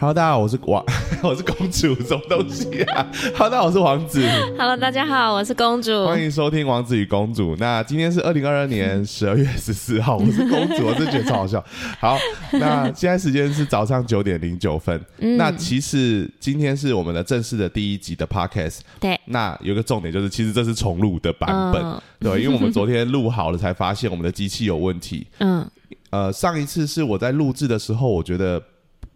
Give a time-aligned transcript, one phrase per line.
[0.00, 0.84] Hello，大家好，我是王，
[1.24, 3.04] 我是公主，什么东西啊
[3.36, 4.24] ？Hello，大家好，我是王子
[4.56, 6.06] ，Hello，大家好，我是公主。
[6.06, 7.56] 欢迎收听《王子与公主》。
[7.58, 11.62] 那今天是二零二二年十二月十四号，我是公主，我真觉得超好笑。
[11.98, 12.16] 好，
[12.52, 15.04] 那现在时间是早上九点零九分。
[15.36, 18.78] 那其实今天是我们的正式的第一集的 Podcast。
[19.00, 25.26] 对，那有个重点就是，其实这是重录的版本，嗯对，因为我们昨天录好了，才发现我们的机器有问题。
[25.38, 25.68] 嗯，
[26.10, 28.62] 呃，上一次是我在录制的时候，我觉得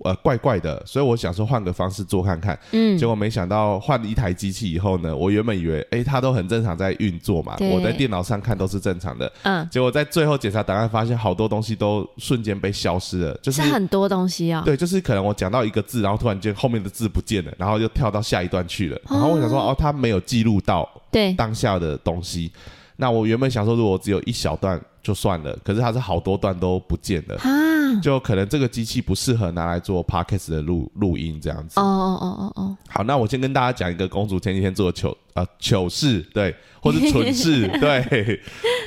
[0.04, 2.58] 呃怪怪的，所以我想说换个方式做看看。
[2.72, 9.32] 嗯结果没想到换了一台机器以后呢，我原本以为诶它都很正常在运作嘛，我在电脑上看都是正常的。
[9.42, 14.62] 嗯，结果在最后检查档案发现好多东西都瞬间被消失了，就是是很多东西哦。
[14.64, 19.00] 对，就是可能我讲到一个字，然后突然间后面的字不见了，然后就跳到下一段去了。
[19.08, 22.50] 然后我想说，哦，它没有记录到对，当下的东西。
[22.96, 31.80] 那我原本想说，如果只有一小段就算了，可是它是好多段都不见了，啊，就可能这个机器不适合拿来做 podcast 的录录音这样子。
[31.80, 38.40] 哦哦哦哦哦，好，那我先跟大家讲一个公主前几天做的糗呃糗事，对，或是蠢事， 对，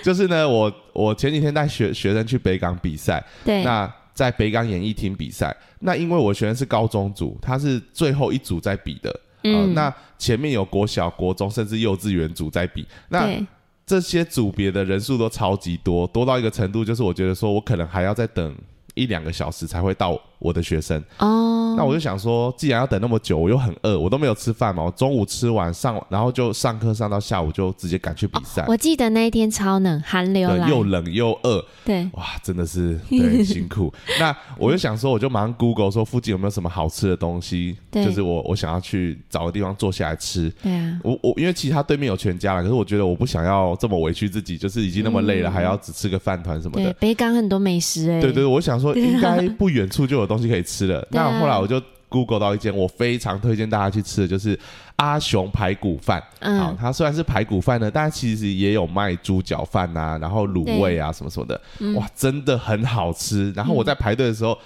[0.04, 9.10] 就是呢，我我前几天带学学生去北港比赛，对，那在北港演艺厅比赛，那因为我学生是高中组，他是最后一组在比的，
[9.44, 9.74] 呃嗯。
[9.74, 13.46] 那前面有国小、国中甚至幼稚园组在比，那对，
[13.86, 18.56] 这些组别的人数都超级多，多到一个程度，就是我觉得说我可能还要再等
[18.96, 21.02] 一两个小时才会到我的学生。
[21.20, 33.94] 哦，那我就想说，既然要等那么久，我又很饿，我都没有吃饭嘛，我中午吃完上，然后就上课上到下午就直接赶去比赛，我记得那一天超冷，寒流来，又冷又饿，对，哇，真的是对辛苦。
[34.20, 38.06] 那我就想说，我就马上 Google 说附近有没有什么好吃的东西，对。
[38.06, 40.52] 就是我我想要去找个地方坐下来吃。
[40.62, 51.06] 对啊，我我因为其他对面有全家了，可是我觉得我不想要这么委屈自己，就是已经那么累了，还要只吃个饭团什么对的。，北港很多美食哎，对对，我想说应该不远处就有东西可以吃了。
[51.12, 54.58] 那后来我就 Google 到一间我非常推荐大家去吃的，就是
[54.98, 56.20] 阿雄排骨饭。
[56.20, 63.52] 好，嗯，它虽然是排骨饭呢，但其实也有卖猪脚饭呐、然后卤味啊什么什么的，嗯哇，真的很好吃。
[63.54, 64.58] 然后我在排队的时候，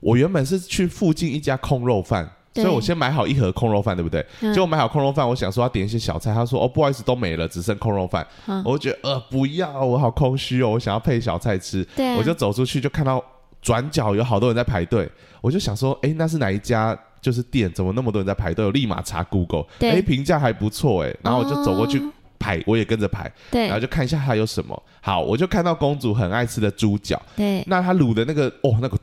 [0.00, 2.28] 我原本是去附近一家空肉饭。
[2.54, 4.24] 所以我先买好一盒空肉饭，对不对？
[4.40, 8.26] 嗯结果买好空肉饭，我想说要点一些小菜，他说哦不好意思都没了，只剩空肉饭。
[8.46, 11.86] 嗯我就觉得呃不要，我好空虚哦，我想要配小菜吃。
[11.94, 13.22] 对啊我就走出去就看到
[13.60, 16.96] 转角有好多人在排队，我就想说，哎，那是哪一家？
[17.18, 18.64] 就是店怎么那么多人在排队？
[18.64, 24.80] 我立马查 Google，对哎，评价还不错哎，然后我就走过去哦排，我也跟着排，对然后就看一下它有什么。
[25.00, 28.96] 好，我就看到公主很爱吃的猪脚，对，那它卤的那个哦，那个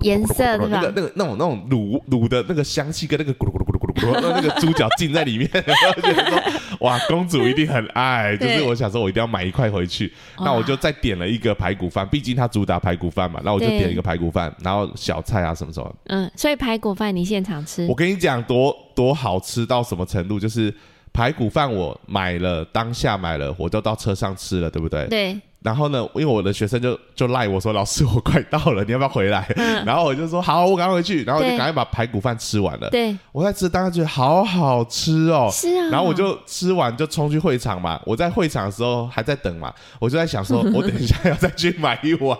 [0.00, 0.92] 颜色那个？
[0.96, 3.57] 那个那种那种卤卤的那个香气跟那个咕噜咕
[3.98, 6.42] 噜咕噜咕噜咕噜，那个猪脚浸在里面， 我就觉得说
[6.80, 15.94] 哇，公主一定很爱，就是我想说我一定要买一块回去，那我就再点了一个排骨饭，毕竟它主打排骨饭嘛，那我就对点一个排骨饭，然后小菜啊什么什么。
[16.06, 17.86] 嗯，所以排骨饭你现场吃？
[17.86, 20.72] 我，跟你讲多多好吃到什么程度，就是
[21.12, 25.06] 排骨饭我买了，当下买了，我就到车上吃了，对不对？
[25.06, 29.46] 对，然后呢，因为我的学生就就赖我说，老师我快到了，你要不要回来？
[29.58, 29.84] 嗯。
[29.84, 31.58] 然后我就说好，我赶快回去，然后我就对。
[31.58, 32.88] 赶快把排骨饭吃完了。
[32.88, 35.50] 对，我在吃，当时觉得好好吃哦。
[35.52, 42.38] 是啊，然后我就吃完就冲去会场嘛，我在会场的时候还在等嘛，我就在想说， 我等一下要再去买一碗，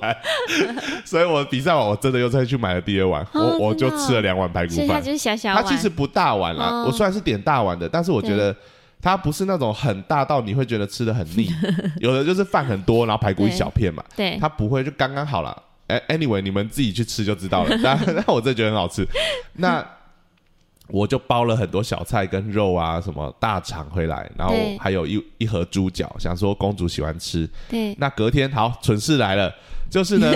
[1.05, 5.03] 所以我比赛完我真的又再去买了第二碗，哦我我就吃了两碗排骨饭。
[5.03, 6.85] 就是小小它，其实不大碗啦，哦。
[6.87, 8.57] 我虽然是点大碗的，但是我觉得
[9.01, 11.49] 它不是那种很大到你会觉得吃的很腻，
[12.01, 15.63] 有的就是饭很多，然后排骨一小片嘛，对，它不会就刚刚好了。
[15.87, 17.75] 哎，anyway，你们自己去吃就知道了。
[17.83, 19.07] 但但我真的觉得很好吃。
[19.55, 19.83] 那
[20.89, 27.49] 我就包了很多小菜跟肉啊，什么大肠回来，然后还有一一盒猪脚，想说公主喜欢吃。
[27.71, 29.51] 对，那隔天好，蠢事来了，
[29.91, 30.31] 就是呢，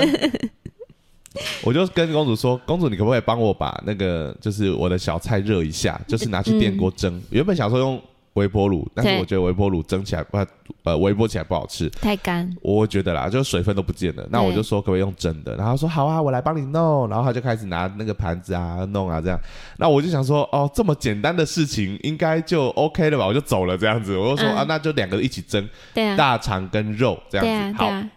[1.64, 7.20] 我就跟公主说，公主你可不可以帮我把那个就是我的小菜热一下，就是拿去电锅蒸。
[7.30, 8.02] 原本想说用
[8.34, 10.38] 微波炉，但是我觉得微波炉蒸起来不
[10.84, 14.26] 呃微波起来不好吃，太干，我觉得啦，就水分都不见了。
[14.30, 15.54] 那我就说可不可以用蒸的？
[15.56, 17.08] 然后说好啊，我来帮你弄。
[17.08, 19.38] 然后他就开始拿那个盘子啊弄啊这样。
[19.76, 23.26] 那我就想说哦，这么简单的事情应该就 OK 了吧？
[23.26, 24.16] 我就走了这样子。
[24.16, 27.52] 我就说、嗯啊，那就两个一起蒸，对啊，大肠跟肉这样子。
[27.52, 28.10] 啊，好，啊，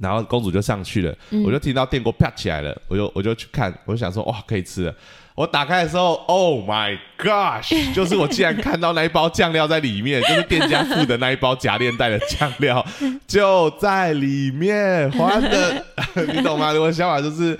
[0.00, 4.94] 然后公主就上去了，嗯我就听到电锅啪起来了，我就我就去看，我就想说哇可以吃了。
[5.36, 7.74] 我打开的时候，Oh my gosh！
[7.92, 12.86] 就是我竟然看到那一包酱料在里面，就是店家附的那一包夹链袋的酱料
[13.26, 15.10] 就在里面。
[15.10, 15.84] 花的，
[16.32, 16.68] 你懂吗？
[16.74, 17.58] 我的想法就是，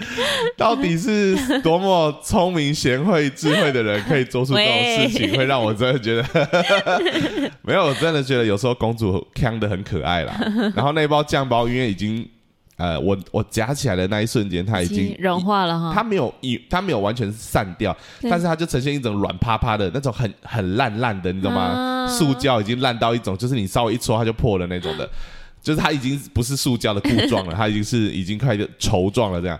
[0.56, 10.32] 到底是多么聪明、贤惠、智慧的人可以做出这种事情，会让我真的觉得没有，我真的觉得有时候公主腔的很可爱啦。
[10.76, 12.24] 然后那包酱包因为已经
[12.76, 15.92] 呃，我我夹起来的那一瞬间，它已经融化了哈。
[15.94, 21.60] 它没有一，它没有完全散掉，但是它就呈现一种软趴趴的那种很很烂烂的，你懂吗？
[21.60, 25.08] 啊塑胶已经烂到一种，就是你稍微一戳它就破了那种的，
[25.62, 29.58] 就是它已经不是塑胶的固状了，它已经是已经快就稠状了这样。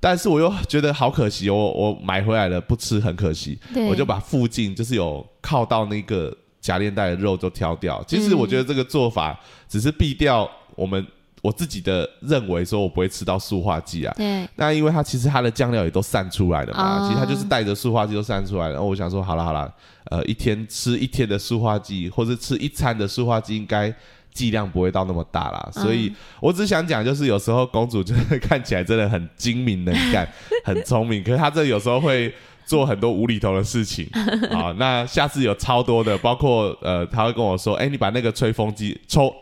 [0.00, 3.58] 但是我又觉得好可惜，我我买回来了不吃很可惜，
[3.88, 8.04] 我就把附近就是有靠到那个夹链带的肉都挑掉。
[8.06, 9.38] 其实嗯我觉得这个做法
[9.68, 11.04] 只是避掉我们
[11.42, 14.14] 我自己的认为说我不会吃到塑化剂啊。
[14.16, 18.72] 对，那因为它其实它的酱料也都散出来了嘛，哦其实它就是带着塑化剂都散出来了。
[18.72, 19.72] 然后我想说，好了好了，
[20.10, 23.92] 呃，一天吃一天的塑化剂，或者吃一餐的塑化剂，应该
[24.32, 25.70] 剂量不会到那么大啦。
[25.72, 30.28] 所以我只想讲，就是有时候公主就是看起来真的很精明能干，
[30.64, 32.32] 很聪明，可是她这有时候会。
[32.68, 34.06] 做很多无厘头的事情
[34.52, 39.34] 啊，那下次有超多的，包括呃，他会跟我说，哎、你把那个吹风机抽，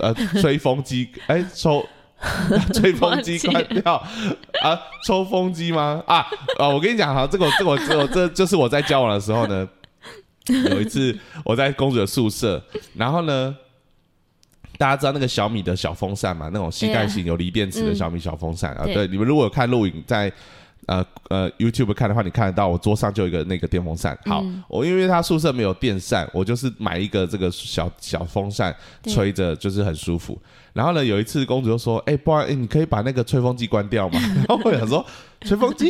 [0.00, 1.84] 呃，吹风机，哎、抽
[2.74, 3.94] 吹风机关掉
[4.62, 4.78] 啊？
[5.06, 6.02] 抽风机吗？
[6.06, 6.26] 啊
[6.58, 6.68] 啊！
[6.68, 9.68] 我跟你讲哈，这个这个这个这就是我在交往的时候呢，
[10.70, 12.62] 有一次我在公主的宿舍，
[12.94, 13.54] 然后呢，
[14.76, 16.50] 大家知道那个小米的小风扇嘛？
[16.52, 18.84] 那种膝盖型有锂电池的小米小风扇啊。
[18.84, 20.32] 对对，你们如果有看录影在。
[20.88, 24.18] 呃呃，YouTube 看的话，你看得到我桌上就有一个那个电风扇。
[24.24, 28.74] 好，我因为他宿舍没有电扇，我就是买一个这个小小风扇
[29.04, 30.36] 吹着，就是很舒服。
[30.72, 35.04] 然后呢，有一次公主就说：“哎、不然、欸你可以把那个吹风机关掉吗？” 然后我想说
[35.42, 35.86] ：“吹风机？”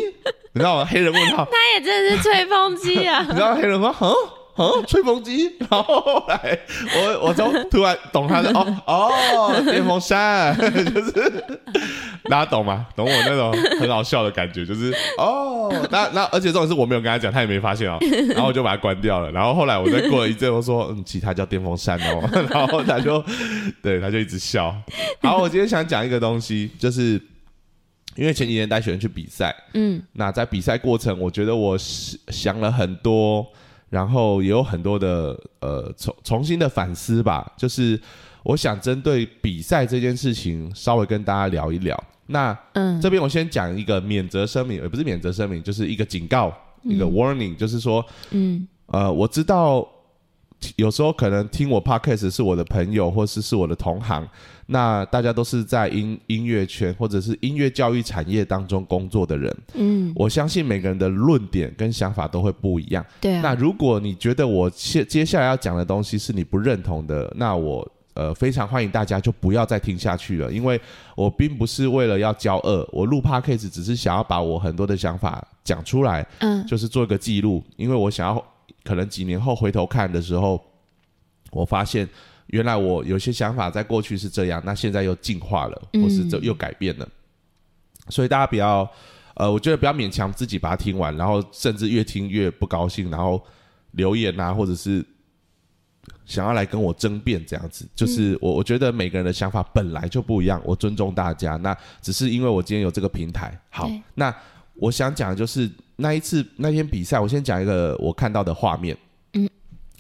[0.53, 0.85] 你知道吗？
[0.85, 3.35] 黑人问号， 他也真的是吹风机啊 你！
[3.35, 4.11] 知道黑人吗：“嗯
[4.59, 6.59] 嗯，吹风机。”然后后来
[6.97, 11.45] 我我就突然懂他的哦哦，电风扇，就是
[12.25, 12.87] 大家懂吗？
[12.95, 17.99] 懂我那种很好笑的感觉，就是哦，那那而且这种事我没有跟他讲，他也没发现哦。
[18.31, 19.31] 然后我就把它关掉了。
[19.33, 22.29] 然后后来我再过了一阵，我说：“嗯，其他叫电风扇哦。
[22.51, 23.25] ”然后他就
[23.83, 24.75] 对他就一直笑。
[25.23, 27.21] 好，我今天想讲一个东西，就是
[28.17, 33.47] 因为前几天带学生去比赛，嗯，那在比赛过程，我觉得我想了很多，
[33.91, 37.51] 然后也有很多的呃重重新的反思吧。
[37.57, 38.01] 就是
[38.43, 42.05] 我想针对比赛这件事情，稍微跟大家聊一聊。
[42.27, 46.53] 那嗯这边我先讲一个免责声明，也不是免责声明，就是一个警告，
[46.85, 49.87] 一个 warning，、就是说，嗯呃，我知道
[50.77, 54.27] 有时候可能听我 podcast 是我的朋友，或是是我的同行，
[54.67, 59.57] 那大家都是在音音乐圈或者是音乐教育产业当中工作的人。
[59.75, 63.05] 嗯，我相信每个人的论点跟想法都会不一样。
[63.21, 70.81] 对啊，那如果你觉得我接接下来要讲的东西是你不认同的，那我呃非常欢迎大家就不要再听下去了，因为
[71.15, 78.45] 我并不是为了要骄恶，我录 podcast 只是想要把我很多的想法讲出来，嗯就是做一个记录，因为我想要
[78.85, 80.63] 可能几年后回头看的时候，
[81.51, 82.09] 我发现
[82.49, 86.03] 原来我有些想法在过去是这样，那现在又进化了，嗯。
[86.03, 87.09] 或是这又改变了，
[88.09, 88.91] 所以大家不要，
[89.35, 93.43] 呃，我觉得不要勉强自己把它听完，然后甚至越听越不高兴，然后
[93.93, 95.05] 留言啊，或者是
[96.25, 104.35] 想要来跟我争辩这样子，就是我我觉得每个人的想法本来就不一样，我尊重大家，那只是因为我今天有这个平台，好，那
[104.79, 108.97] 我想讲的就是那一次那天比赛，我先讲一个我看到的画面。
[109.35, 109.49] 嗯，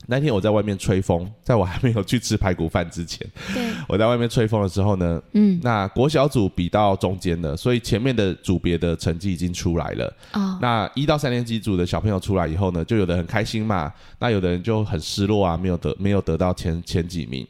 [0.07, 10.17] 那天我在外面吹风，在我还没有去吃排骨饭之前，对，我在外面吹风的时候呢，嗯那国小组比到中间了，所以前面的组别的成绩已经出来了。
[10.33, 17.47] 哦，那一到三年级组的小朋友出来以后呢，就有的很开心嘛，那有的人就很失落啊，没有得没有得到前前几名。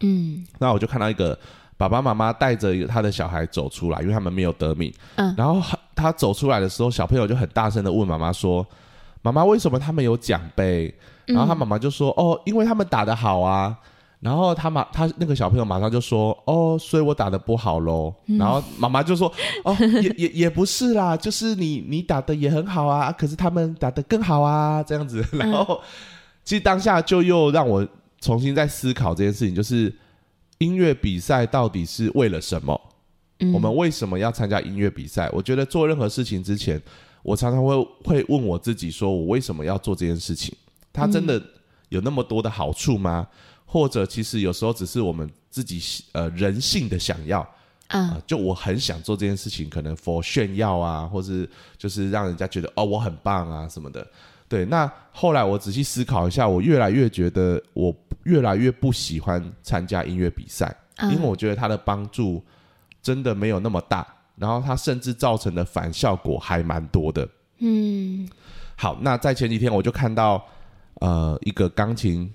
[0.00, 1.36] 嗯那我就看到一个
[1.76, 4.92] 爸爸妈妈带着他的小孩走出来，因为他们没有得名。
[5.16, 8.66] 嗯然后他他走出来的时候，小朋友就很大声的问妈妈说
[9.22, 10.94] ：“妈妈，为什么他们有奖杯？”
[11.26, 13.76] 然后他妈妈就说：“哦，因为他们打得好啊。”
[14.18, 18.12] 然后他马他那个小朋友马上就说：“哦，所以我打得不好喽。
[18.38, 19.30] 然后妈妈就说
[19.62, 25.80] ：“哦， 也也也不是啦，就是你你打的也很好啊，可是他们打得更好啊，这样子。”然后
[26.42, 27.86] 其实当下就又让我
[28.20, 29.94] 重新在思考这件事情，就是
[30.58, 32.80] 音乐比赛到底是为了什么？
[33.40, 35.28] 嗯，我们为什么要参加音乐比赛？
[35.32, 36.80] 我觉得做任何事情之前，
[37.22, 40.56] 我常常会会问我自己：说我为什么要做这件事情？
[40.92, 41.42] 它真的
[41.90, 43.26] 有那么多的好处吗？
[43.66, 45.80] 或者其实有时候只是我们自己
[46.12, 47.40] 呃人性的想要
[47.88, 54.06] 啊、嗯就我很想做这件事情，可能 for 炫耀啊，或是就是让人家觉得哦我很棒啊什么的。
[54.48, 61.10] 对，那后来我仔细思考一下，我越来越觉得我越来越不喜欢参加音乐比赛，嗯。
[61.12, 62.44] 因为我觉得它的帮助
[63.02, 67.28] 真的没有那么大，然后它甚至造成的反效果还蛮多的。
[67.58, 68.28] 嗯。
[68.76, 70.44] 好，那在前几天我就看到
[71.00, 72.32] 呃一个钢琴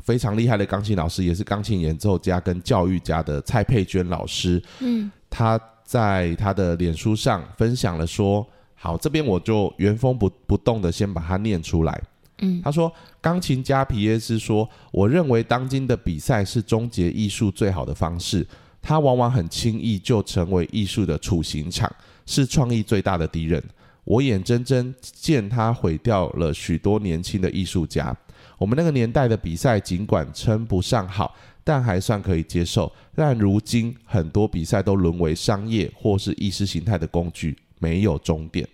[0.00, 5.10] 非常厉害的钢琴老师，也是钢琴演奏家跟教育家的蔡佩娟老师，嗯。
[5.28, 8.46] 他在他的脸书上分享了说，
[8.82, 12.02] 好，这边我就原封不不动的先把它念出来。
[12.38, 18.44] 嗯他说，钢琴家皮耶斯说，我认为当今的比赛是终结艺术最好的方式，
[18.80, 21.88] 它往往很轻易就成为艺术的处刑场，
[22.26, 23.62] 是创意最大的敌人。
[24.02, 28.12] 我眼睁睁见他毁掉了许多年轻的艺术家。
[28.58, 32.92] 我们那个年代的比赛尽管称不上好，但还算可以接受。
[33.14, 38.66] 但如今很多比赛都沦为商业或是意识形态的工具，没有终点。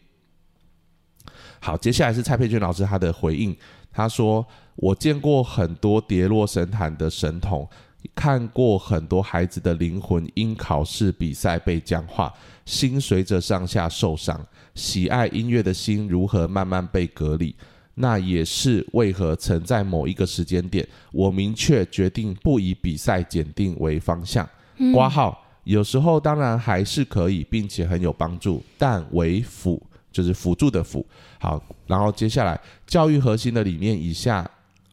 [1.58, 3.56] 好，接下来是蔡佩娟老师他的回应，
[3.90, 4.46] 他说
[4.76, 7.66] ：“我见过很多跌落神坛的神童，
[8.14, 12.32] 看过很多孩子的灵魂因考试比赛被僵化，
[12.64, 17.54] 心随着上下受伤，喜爱音乐的心如何慢慢被隔离。”
[18.00, 24.48] 那也是为何曾在某一个时间点，我明确决定不以比赛检定为方向。
[24.94, 31.04] 挂号有时候当然还是可以，并且很有帮助，但为辅，就是辅助的辅。
[31.38, 34.50] 好，然后接下来教育核心的理念以下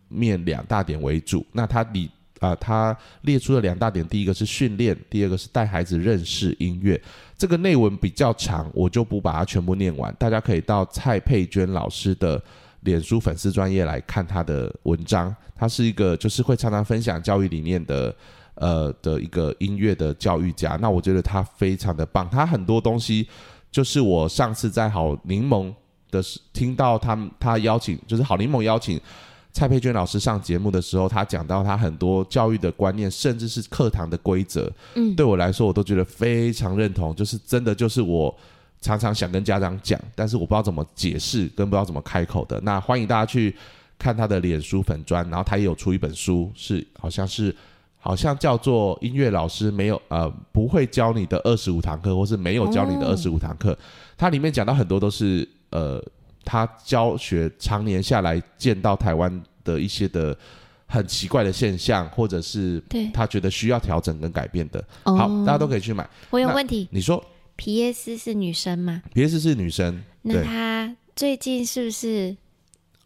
[0.09, 1.45] 面两大点为主。
[1.53, 7.01] 那它理啊、它列出了两大点，第一个是训练，第二个是带孩子认识音乐。
[7.37, 12.39] 这个内文比较长，我就不把它全部念完，大家可以到蔡佩娟老师的
[12.81, 15.33] 脸书粉丝专业来看他的文章。
[15.55, 18.13] 他是一个就是会常常分享教育理念的
[18.55, 20.77] 呃的一个音乐的教育家。
[20.81, 23.27] 那我觉得他非常的棒，他很多东西
[23.71, 25.73] 就是我上次在好柠檬
[26.11, 28.99] 的时听到他们他邀请就是好柠檬邀请。
[29.53, 37.15] 蔡佩娟老师上节目的时候，他讲到他很多教育的观念，甚至是课堂的规则，嗯对我来说，我都觉得非常认同。
[37.15, 38.37] 就是真的，就是我
[38.81, 42.59] 常常想跟家长讲，但是我不知道怎么解释，跟不知道怎么开口的。
[42.65, 43.55] 那欢迎大家去
[43.97, 47.55] 看他的脸书粉砖，然后他也有出一本书，是好像是
[48.05, 53.75] 好像叫做《音乐老师没有呃不会教你的二十五堂课》，或是没有教你的哦二十五堂课。
[54.15, 55.99] 它里面讲到很多都是呃
[56.43, 60.37] 他教学常年下来见到台湾的一些的
[60.85, 64.79] 很奇怪的现象，或者是对，他觉得需要调整跟改变的。
[65.05, 66.07] 哦好，大家都可以去买。
[66.29, 67.21] 我有那问题，你说
[67.55, 69.01] 皮耶斯是女生吗？
[69.15, 72.37] 皮耶斯是女生，那对她最近是不是？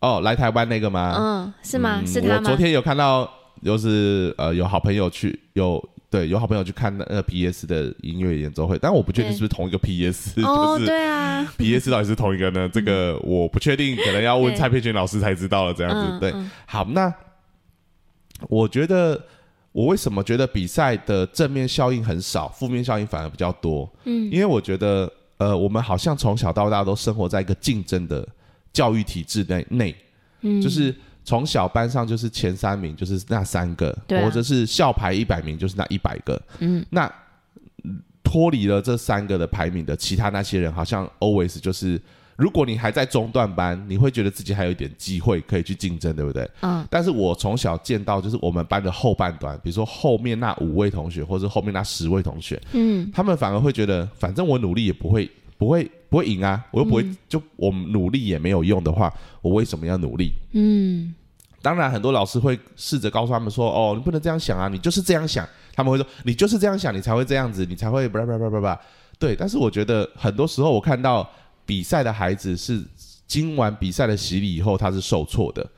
[0.02, 1.16] 哦，来台湾那个吗？
[1.18, 2.02] 嗯，是吗？
[2.02, 2.36] 嗯是她吗？
[2.40, 3.30] 我昨天有看到，
[3.64, 5.84] 就是呃，有好朋友去有。
[6.12, 7.68] 对，有好朋友去看那个 P.S.
[7.68, 11.92] 的音乐演奏会，但我不确定是不是同一个 P.S.，哦，就是对啊，P.S.
[11.92, 12.68] 到底是同一个呢？
[12.68, 15.74] 这个我不确定，可能要问蔡佩娟老师才知道了。
[15.76, 16.34] 这样子，对，
[16.66, 17.14] 好，那
[18.48, 19.24] 我觉得
[19.72, 23.88] 我为什么觉得比赛的正面效应很少，负面效应反而比较多？
[24.06, 28.28] 嗯因为我觉得，呃，我们好像从小到大都生活在一个竞争的
[28.74, 29.96] 教育体制内内，
[30.42, 37.06] 嗯，就是从小班上就是前三名就是那三个，或者是校排一百名就是那一百个，嗯，那
[37.84, 42.02] 嗯脱离了这三个的排名的其他那些人，好像 always 就是。
[42.40, 46.50] 如果你还在中段班，你会觉得自己还有一点机会可以去竞争，对不对？
[46.62, 60.32] 嗯但是我从小见到，就是我们班的后半段，比如说后面那五位同学，或者后面那十位同学，嗯他们反而会觉得，反正我努力也不会不会不会赢啊，我又不会、嗯就我们努力也没有用的话，我为什么要努力？
[60.54, 61.14] 嗯
[61.62, 68.80] 当然，很多老师会试着告诉他们说：“哦，你不能这样想啊，你就是这样想。”他们会说：“你就是这样想，你才会这样子，你才会叭叭叭叭叭。”
[69.20, 71.30] 对，但是我觉得很多时候我看到
[71.66, 72.82] 比赛的孩子是
[73.28, 75.70] 经完比赛的洗礼以后，他是受挫的，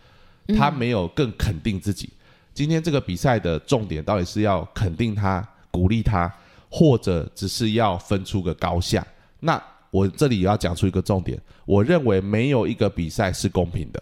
[0.55, 2.07] 他没有更肯定自己。
[2.53, 6.31] 今天这个比赛的重点到底是要肯定他、鼓励他，
[6.69, 9.03] 或者只是要分出个高下？
[9.39, 9.59] 那
[9.91, 14.01] 我这里也要讲出一个重点，我认为没有一个比赛是公平的。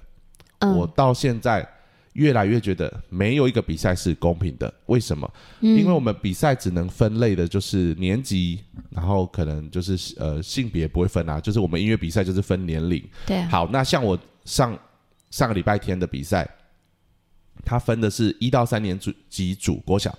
[0.61, 1.67] 我嗯，到现在
[2.13, 4.73] 越来越觉得没有一个比赛是公平的。
[4.87, 5.31] 为什么？
[5.61, 13.01] 嗯因为我们比赛只能分类的就是年级，然后可能就是呃性别不会分啊，就是我们音乐比赛就是分年龄。
[13.25, 14.77] 对啊，好，那像我上
[15.31, 16.49] 上个礼拜天的比赛，
[17.63, 20.17] 它分的是一到三年组级组国小，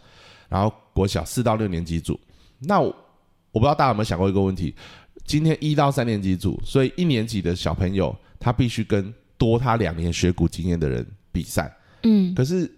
[0.48, 2.18] 然后国小四到六年级组。
[2.60, 2.86] 那我
[3.52, 4.74] 我不知道大家有没有想过一个问题：
[5.30, 11.72] 今天一到三年级组，所以一年级的小朋友他必须跟多他两年学鼓经验的人比赛，
[12.02, 12.68] 嗯，可是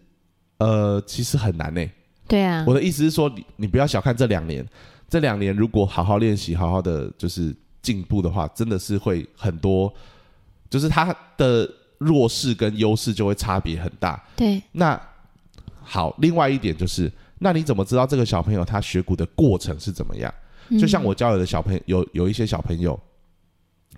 [0.58, 1.82] 呃其实很难呢、
[2.28, 4.62] 对啊，我的意思是说，你你不要小看这两年，
[5.08, 9.90] 这两年如果好好练习，好好的就是进步的话，真的是会很多，
[10.68, 11.66] 就是他的
[11.96, 14.22] 弱势跟优势就会差别很大。
[14.36, 15.00] 对，那
[15.80, 20.30] 好，另外一点就是，那你怎么知道这个小朋友他学鼓的过程是怎么样？
[20.78, 22.98] 就像我教有的小朋友，有有一些小朋友，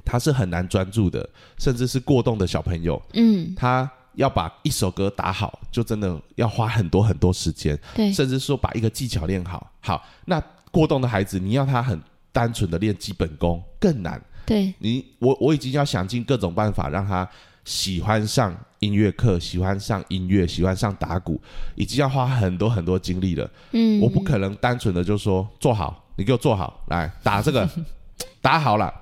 [0.05, 1.29] 他是很难专注的，
[1.59, 7.79] 甚至是过动的小朋友，嗯，他要把一首歌打好，就真的要花很多很多时间。
[7.95, 9.73] 对，甚至说把一个技巧练好。
[9.81, 12.01] 好，那过动的孩子，你要他很
[12.33, 14.23] 单纯的练基本功更难。
[14.47, 17.29] 对，你我我已经要想尽各种办法让他
[17.65, 18.55] 喜欢上
[18.85, 21.41] 音乐课，喜欢上音乐，喜欢上打鼓，
[21.75, 23.51] 已经要花很多很多精力了。
[23.73, 27.69] 嗯，我不可能单纯的就说坐好，你给我坐好，来打这个，
[28.43, 28.93] 打好了，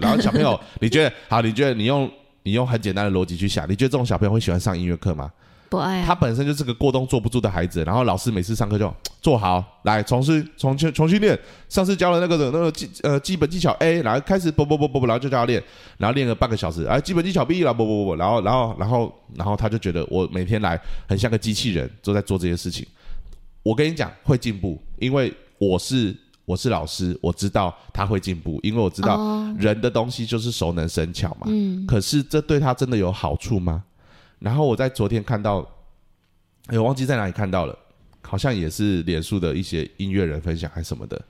[0.00, 1.42] 然后小朋友，你觉得好？
[1.42, 2.10] 你觉得你用
[2.44, 5.30] 你用很简单的逻辑去想，你觉得这种小朋友会喜欢上音乐课吗？
[5.74, 11.38] 不爱啊，他本身就是个过动坐不住的孩子，然后老师每次上课就 坐好，来重新重新重新练。
[11.68, 15.62] 上次教了那个的那个基呃基本技巧 A，然后开始啵啵啵啵，然后就叫他练，
[15.98, 22.86] 然后练了半个小时，哎，基本技巧 B 了，啵啵啵，然后然后然后然后他就觉得我每天来很像个机器人，都在做这些事情。
[23.64, 26.14] 我跟你讲会进步，因为我是
[26.44, 31.46] 我是老师，我知道他会进步，因为我知道哦人的东西就是熟能生巧嘛。
[31.46, 33.82] 嗯可是这对他真的有好处吗？
[34.44, 35.66] 然后我在昨天看到，
[36.66, 37.74] 哎，我忘记在哪里看到了，
[38.20, 41.24] 好像也是脸书的一些音乐人分享还是什么的，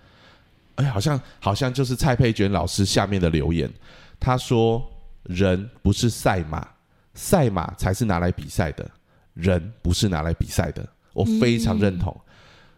[0.75, 3.73] 哎，好像好像就是蔡佩娟老师下面的留言，
[4.18, 4.85] 他说
[5.23, 6.66] 人不是赛马，
[7.14, 8.90] 赛马才是拿来比赛的，
[9.35, 12.21] 人不是拿来比赛的，我非常认同。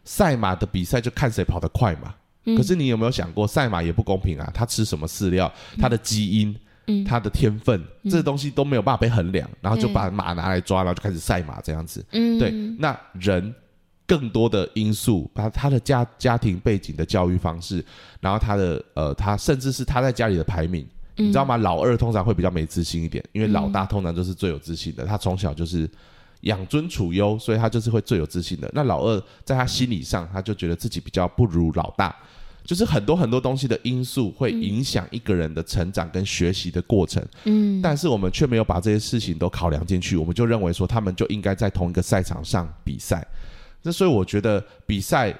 [0.04, 2.14] 赛马的比赛就看谁跑得快嘛。
[2.56, 4.48] 可是你有没有想过，赛马也不公平啊？
[4.54, 5.50] 它吃什么饲料，
[5.80, 6.54] 它的基因，
[6.86, 12.04] 嗯它的天分，这东西都没有办法被衡量，然后就把马拿来抓，然后就开始赛马这样子。
[12.12, 13.54] 嗯，对，那人
[14.06, 17.84] 更多的因素，把他的家家庭背景的教育方式，
[18.20, 21.56] 然后他的呃，他甚至是他在家里的排名，你知道吗？
[21.56, 25.88] 老二通常会比较没自信一点，因为老大通常就是最有自信的，他从小就是。
[26.42, 28.70] 养尊处优，所以他就是会最有自信的。
[28.72, 32.14] 那老二在他心理上，他就觉得自己比较不如老大，
[32.66, 37.24] 就是很多很多东西的因素会影响一个人的成长跟学习的过程。
[37.44, 43.26] 嗯，但是我们却没有把这些事情都考量进去，我们就认为说他们就应该在同一个赛场上比赛。
[43.82, 45.32] 那所以我觉得比赛，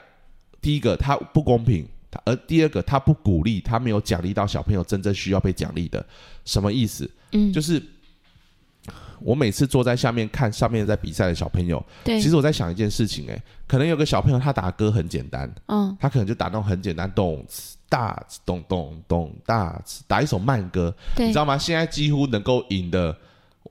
[0.60, 6.06] 第一个它不公平，它而第二个它不鼓励，它没有奖励到小朋友真正需要被奖励的。
[6.44, 7.10] 什么意思？
[7.32, 7.82] 嗯，就是
[9.20, 17.44] 我每次坐在下面看上面在比赛的小朋友，对，其实我在想一件事情、欸，可能有个小朋友他打歌很简单，嗯他可能就打那种很简单，咚
[17.88, 21.56] 大咚咚咚大，打一首慢歌，你知道吗？
[21.56, 23.16] 现在几乎能够赢的，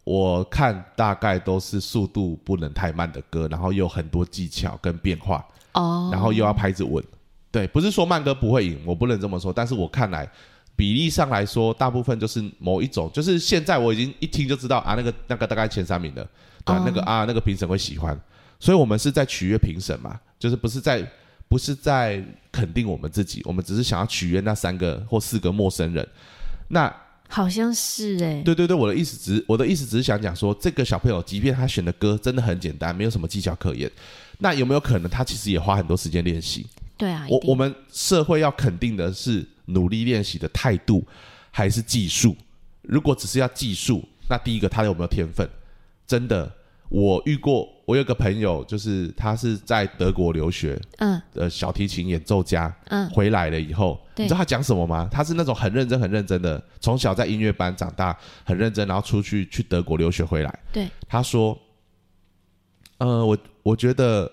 [0.04, 7.04] 我看大概都是速度不能太慢的歌，然后又有很多技巧跟变化，哦，然后又要拍子稳。
[7.52, 10.30] 对，不是说慢歌不会赢，我不能这么说，但是我看来
[10.76, 16.28] 比例上来说，大部分就是某一种，就是现在我已经一听就知道啊，那个那个大概前三名的，
[16.66, 18.20] 对啊、哦那个啊那个评审会喜欢，
[18.60, 21.10] 所以我们是在取悦评审嘛，就是不是在
[21.48, 26.08] 不是在肯定我们自己，我们只是想要取悦那三个或四个陌生人。
[26.68, 26.94] 那
[27.30, 33.90] 好像是哎，对对对，我的意思只是我的意思只是想讲说，这个小朋友即便他选的歌真的很简单，没有什么技巧可言，
[34.40, 36.66] 那有没有可能他其实也花很多时间练习？
[36.98, 41.06] 对啊，我我们社会要肯定的是努力练习的态度，
[41.52, 42.36] 还是技术？
[42.82, 45.48] 如果只是要技术，那第一个他有没有天分？
[46.08, 46.52] 真的，
[46.90, 55.10] 我遇过，我有个朋友，就是他是在德国留学嗯的小提琴演奏家，嗯回来了以后，你知道他讲什么吗？
[55.12, 60.60] 他是那种很认真、很认真的，从小在音乐班长大，很认真，然后出去去德国留学回来。
[60.72, 61.60] 对，他说
[63.00, 64.32] ：“呃，我我觉得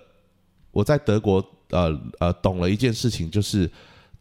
[0.73, 3.71] 我在德国，呃呃，懂了一件事情，就是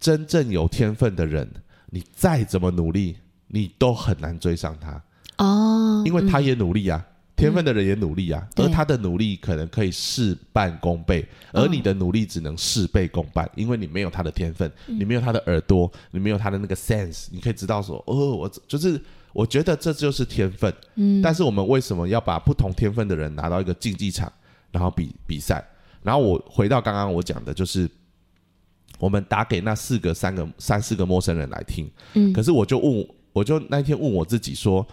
[0.01, 1.49] 真正有天分的人，
[1.91, 3.15] 你再怎么努力，
[3.47, 5.01] 你都很难追上他，
[5.37, 7.05] 哦，因为他也努力啊。
[7.37, 19.01] 天分的人也努力啊，对而他的努力可能可以事半功倍，而你的努力只能事倍功半，因为你没有他的天分，你没有他的耳朵，你没有他的那个 sense，你可以知道说，哦，我就是
[19.33, 20.71] 我觉得这就是天分。
[20.95, 24.31] 嗯，但是我们为什么要把不同天分的人拿到一个竞技场，
[24.71, 25.67] 然后比比赛？
[26.03, 27.89] 然后我回到刚刚我讲的，就是
[29.01, 34.85] 我们打给那四个、三个、三四个陌生人来听，嗯可是我就问我，就那天问我自己说，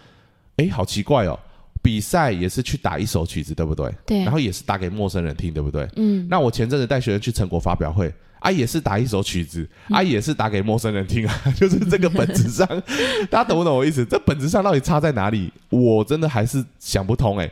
[0.57, 1.39] 诶，好奇怪哦，
[1.83, 3.93] 比赛也是去打一首曲子，对不对？
[4.07, 5.87] 对然后也是打给陌生人听，对不对？
[5.97, 8.11] 嗯那我前阵子带学生去成果发表会。
[8.39, 12.65] 啊，也是打一首曲子，啊，也是打给陌生人听啊， 就是这个本质上，
[13.29, 14.05] 大家懂不懂我意思？
[14.05, 15.51] 这本质上到底差在哪里？
[15.69, 17.51] 我真的还是想不通哎、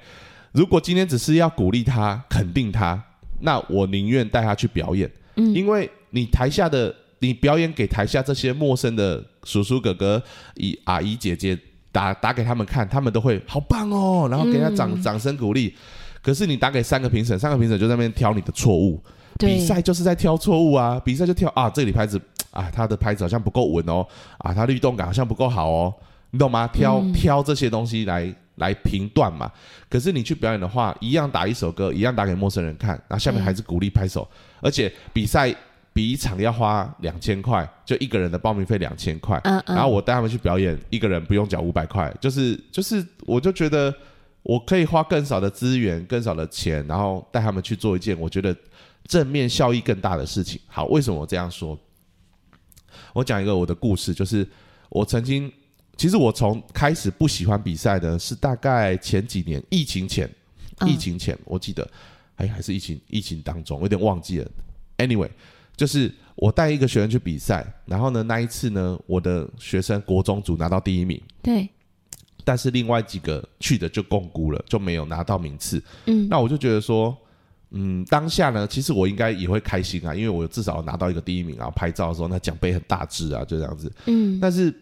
[0.54, 3.04] 如果今天只是要鼓励他、肯定他，
[3.42, 10.22] 那我宁愿带他去表演，嗯因为你台下的你表演给台下这些陌生的叔叔、哥哥、
[10.56, 11.58] 姨、阿姨、姐姐
[11.92, 15.02] 打打给他们看，他们都会好棒哦，然后给他掌、嗯。
[15.02, 15.76] 掌声鼓励。
[16.22, 19.02] 可是你打给三个评审，三个评审就在那边挑你的错误，
[19.38, 22.20] 比赛就是在挑错误啊，比赛就挑啊，这里拍子
[22.52, 24.06] 啊，他的拍子好像不够稳哦，
[24.40, 25.94] 啊，他律动感好像不够好哦，
[26.32, 26.68] 你懂吗？
[26.68, 27.14] 挑、嗯。
[27.14, 29.50] 挑这些东西来来评断嘛。
[29.90, 34.28] 可是你去表演的话，一样打一首歌，一样打给陌生人看，然后下面还是鼓励拍手，
[34.60, 35.56] 而且比赛
[35.98, 43.92] 比一场要花两千块，就一个人的报名费两千块，嗯嗯，然后我带他们去表演，一个人不用缴五百块，就是就是，我就觉得
[44.44, 48.56] 我可以花更少的资源、更少的钱，然后带他们去做一件我觉得
[49.06, 50.62] 正面效益更大的事情。
[50.68, 51.76] 好，为什么我这样说？
[53.14, 54.48] 我讲一个我的故事，就是
[54.90, 55.52] 我曾经，
[55.96, 60.30] 其实我从开始不喜欢比赛的是大概前几年疫情前，
[60.82, 61.90] 嗯疫情前我记得，
[62.36, 64.52] 哎，还是疫情疫情当中，我有点忘记了。
[65.00, 65.30] Anyway，
[65.78, 71.70] 就是我带一个学生去比赛，然后呢，那一次呢，我的学生国中组拿到第一名，对，
[72.44, 75.82] 但是另外几个去的就共估了，就没有拿到名次。
[76.08, 77.16] 嗯那我就觉得说，
[77.70, 83.92] 嗯，当下呢，其实我应该也会开心啊，因为我至少拿到一个第一名啊，拍照的时候那奖杯很大只啊，就这样子。
[84.08, 84.74] 嗯但是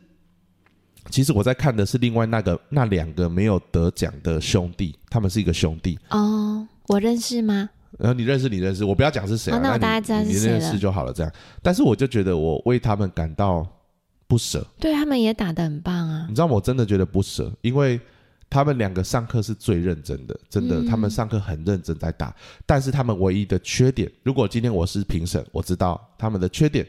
[1.12, 6.00] 其实我在看的是另外那个那两个没有得奖的兄弟，他们是一个兄弟。
[6.10, 7.70] 哦，我认识吗？
[7.98, 11.14] 然后你认识你认识，我不要讲是谁啊，那我大概知道是谁认识了就好了。
[11.14, 11.32] 这样，
[11.62, 13.68] 但是我就觉得我为他们感到
[14.28, 16.36] 不舍，对他们也打得很棒啊你。
[16.36, 18.00] 知道我真的觉得不舍，因为
[18.50, 22.36] 他们两个上课是最认真的，真的，嗯他们上课很认真在打。
[22.66, 26.88] 但是他们唯一的缺点，如果今天我是评审，我知道他们的缺点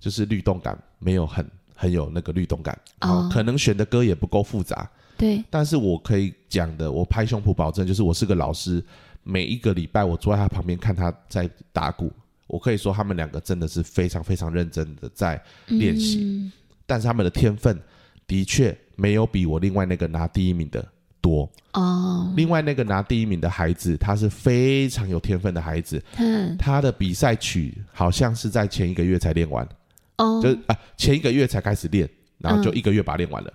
[0.00, 4.88] 就是律动感没有很很有那个律动感，然后哦可能选的歌也不够复杂。
[5.16, 8.84] 对，但是我可以讲的，我拍胸脯保证，就是我是个老师，
[9.30, 12.10] 每一个礼拜我坐在他旁边看他在打鼓，
[12.46, 16.24] 我可以说他们两个真的是非常非常认真的在练习。
[16.24, 16.52] 嗯
[16.86, 17.78] 但是他们的天分
[18.26, 20.82] 的确没有比我另外那个拿第一名的
[21.20, 21.46] 多。
[21.74, 29.68] 哦，另外那个拿第一名的孩子，他是非常有天分的孩子，嗯，他的比赛曲好像是在前一个月才练完，
[30.16, 32.76] 哦，就是啊前一个月才开始练，然后就嗯。
[32.76, 33.52] 一个月把它练完了。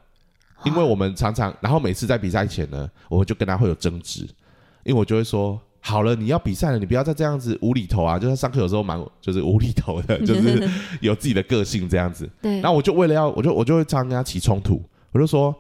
[0.64, 4.30] 因为我们常常，然后每次在比赛前呢，我就跟他会有争执，
[4.84, 8.18] 因为我就会说，好了，你要比赛了，你不要再这样子无厘头啊！
[8.18, 10.70] 就是上课有时候蛮就是无厘头的，就是
[11.02, 12.30] 有自己的个性这样子。
[12.42, 15.54] 对，然后我就为了要，我就我就会常常跟他起冲突，我就说，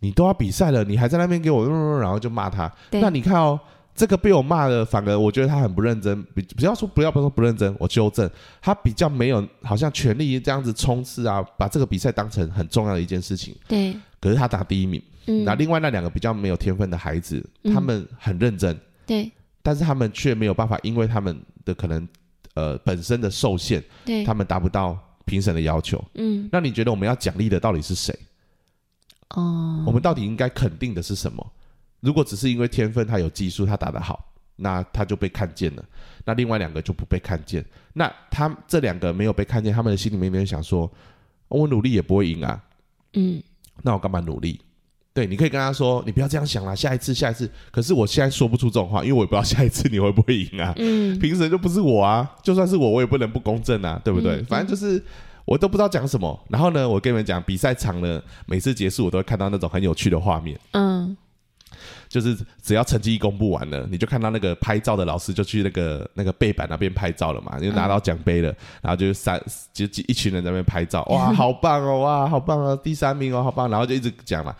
[0.00, 1.68] 你都要比赛了，你还在那边给我，
[2.00, 2.70] 然后就骂他。
[2.90, 3.58] 对那你看哦，
[3.94, 6.20] 这个被我骂的，反而我觉得他很不认真。
[6.34, 8.28] 比不要说不要不说不认真，我纠正
[8.60, 13.54] 他比较没有好像全力这样子冲刺啊，把这个比赛当成很重要的一件事情。
[13.68, 19.30] 对，可是他打第一名，嗯那、，另外那两个比较没有天分的孩子，嗯他们很认真，对
[19.62, 22.06] 但是他们却没有办法，因为他们的可能
[22.54, 26.02] 呃本身的受限，对，他们达不到评审的要求。
[26.14, 28.14] 嗯，那你觉得我们要奖励的到底是谁？
[29.30, 31.52] 哦，我们到底应该肯定的是什么？
[32.00, 35.82] 如果只是因为天分，他有技术，他打得好，那他就被看见了。
[36.26, 37.64] 那另外两个就不被看见。
[37.94, 40.90] 那他这两个没有被看见，他们的心里面面想说：
[41.48, 42.62] 我努力也不会赢啊，
[43.14, 43.42] 嗯，
[43.82, 44.60] 那我干嘛努力？
[45.14, 47.48] 对，你可以跟他说：你不要这样想啦，下一次，下一次。
[47.70, 50.74] 可是我现在说不出这种话，因为我也不知道下一次你会不会赢啊。
[50.76, 54.38] 嗯， 评审就不是我啊，就算是我，我也不能不公正啊，对不对？
[54.38, 55.00] 嗯反正就是
[55.44, 56.36] 我都不知道讲什么。
[56.50, 61.16] 然后呢，我跟你们讲，比赛场呢，每次结束我都会看到那种很有趣的画面，嗯，
[62.08, 69.40] 就是只要成绩一公布完了，你就看到那个拍照的老师就去那个那个背板那边拍照了嘛，就拿到奖杯了，然后就三
[69.72, 74.52] 就一群人在那边拍照，哇，好棒哦，哇，好棒哦，第三名哦，好棒，然后就一直讲嘛。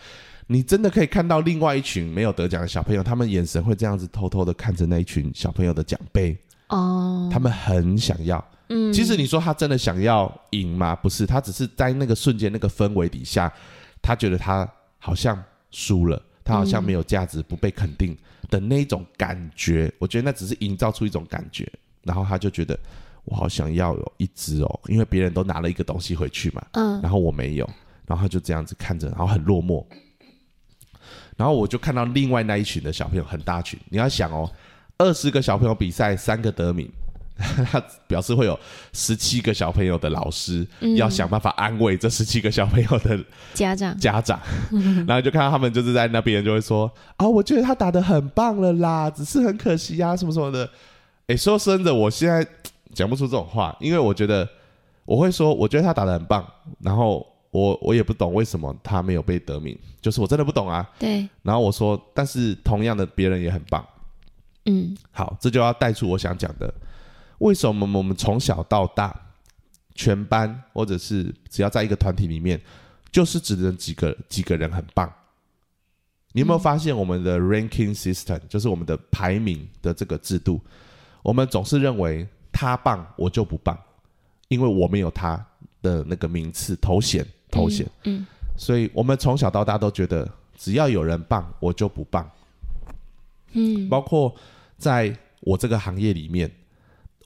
[0.46, 6.36] 你真的可以看到另外一群没有得奖的小朋友，他们眼神会这样子偷偷的看着那一群小朋友的奖杯，
[6.68, 8.44] 哦，他们很想要。
[8.68, 10.96] 嗯，其实你说他真的想要赢吗？
[10.96, 13.52] 不是，他只是在那个瞬间、那个氛围底下，
[14.02, 14.66] 他觉得他
[14.98, 18.16] 好像输了，他好像没有价值、不被肯定
[18.48, 19.92] 的那种感觉。
[19.98, 21.70] 我觉得那只是营造出一种感觉，
[22.02, 22.78] 然后他就觉得
[23.24, 27.68] 我好想要有一只哦，因为别人都拿了一个东西回去嘛，嗯，然后我没有，
[28.06, 29.84] 然后他就这样子看着，然后很落寞。
[31.36, 34.50] 然后我就看到另外那一群的小朋友很大群，你要想哦，
[34.98, 36.88] 二十个小朋友比赛，三个得名，
[37.36, 38.58] 他 表示会有
[38.92, 40.94] 十七个小朋友的老师、嗯。
[40.96, 43.18] 要想办法安慰这十七个小朋友的
[43.52, 44.40] 家长，家长，
[45.06, 50.68] 然后就看到他们就是在那边就会说啊、我觉得他打的很棒了啦，只是很可惜啊，什么什么的。
[51.26, 52.46] 哎，说真的，我现在
[52.92, 54.48] 讲不出这种话，因为我觉得
[55.04, 56.46] 我会说，我觉得他打的很棒，
[56.80, 60.84] 然后我我也不懂为什么他没有被得名，就是我真的不懂啊。
[60.98, 63.86] 对，然后我说，但是同样的别人也很棒。
[64.64, 66.74] 嗯，好，这就要带出我想讲的，
[67.38, 69.14] 为什么我们从小到大，
[69.94, 72.60] 全班或者是只要在一个团体里面，
[73.12, 75.08] 就是只能几个几个人很棒。
[76.32, 80.60] 你有没有发现我们的 ranking system，就是我们的排名的这个制度，
[81.22, 83.78] 我们总是认为他棒我就不棒，
[84.48, 85.36] 因为我没有他
[85.82, 92.28] 的那个名次头衔头衔，嗯，所以我们从小到大都觉得只要有人棒我就不棒。
[93.52, 94.34] 嗯，包括
[94.76, 96.50] 在我这个行业里面，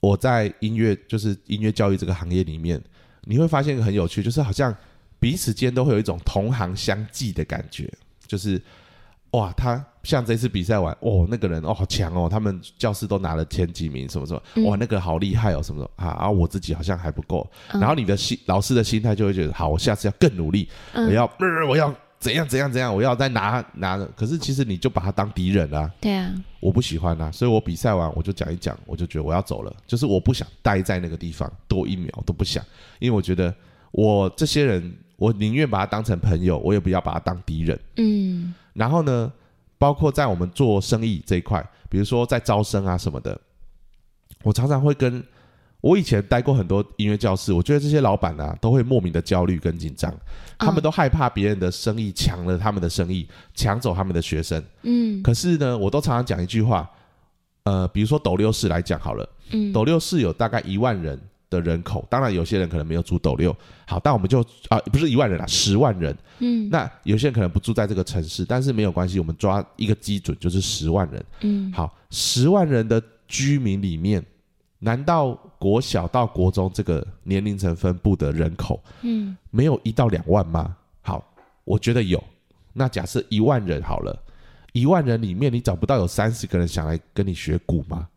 [0.01, 2.79] 我在音乐就是音乐教育这个行业里面，
[3.23, 4.75] 你会发现一个很有趣，就是好像
[5.19, 7.91] 彼此间都会有一种同行相忌的感觉，
[8.27, 8.61] 就是
[9.31, 14.65] 哇，他像这次比赛完，哦，那个人哦好强哦，他们教室都拿了前几名，什么什么，嗯。
[14.65, 17.79] 哇，那个好厉害哦，什么什么啊，啊我自己好像还不够，嗯。
[17.79, 25.91] 然后你的心老师的心态就会觉得，好，我下次要更努力，我嗯，要、呃我要怎样怎样怎样，我要再拿拿，可是其实你就把他当敌人啊。
[26.01, 32.63] 对啊，我不喜欢啊，所以我比赛完我就讲一讲，我就觉得我要走了，就是我不想待在那个地方多一秒都不想，
[32.97, 33.53] 因为我觉得
[33.91, 37.79] 我这些人，我宁愿把他当成朋友，我也不要把他当敌人。
[37.97, 39.29] 嗯然后呢，
[39.77, 43.37] 包括在我们做生意这一块，比如说在招生啊什么的，
[44.41, 45.21] 我常常会跟
[45.81, 50.13] 我以前待过很多音乐教室，我觉得这些老板啊都会莫名的焦虑跟紧张，
[50.57, 54.63] 他们都害怕别人的生意抢了他们的生意，抢走他们的学生。
[54.83, 55.21] 嗯。
[55.21, 56.89] 可是呢，我都常常讲一句话，
[57.63, 63.55] 呃，比如说斗六市来讲好了，嗯，斗六市有大概一万人的人口，当然有些人可能没有住斗六，
[63.87, 66.15] 好，但我们就啊、不是一万人啊，十万人。
[66.39, 71.25] 嗯那有些人可能不住在这个城市，但是没有关系，我们抓一个基准就是十万人。
[71.41, 74.23] 嗯好，十万人的居民里面，
[74.77, 80.75] 难道国小到国中这个年龄层分布的人口嗯没有一到两万吗？
[81.01, 81.23] 好，
[81.65, 82.23] 我觉得有。
[82.71, 84.17] 那假设一万人好了，
[84.71, 88.07] 一万人里面你找不到有三十个人想来跟你学鼓吗？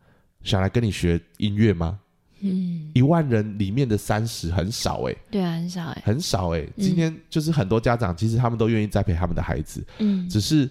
[0.44, 1.98] 想来跟你学音乐吗？
[2.42, 10.28] 嗯，一万人里面的三十很少诶、对啊，很少哎，很少诶、今天就是很多家长其实他们都愿意栽培他们的孩子，嗯。
[10.28, 10.68] 只是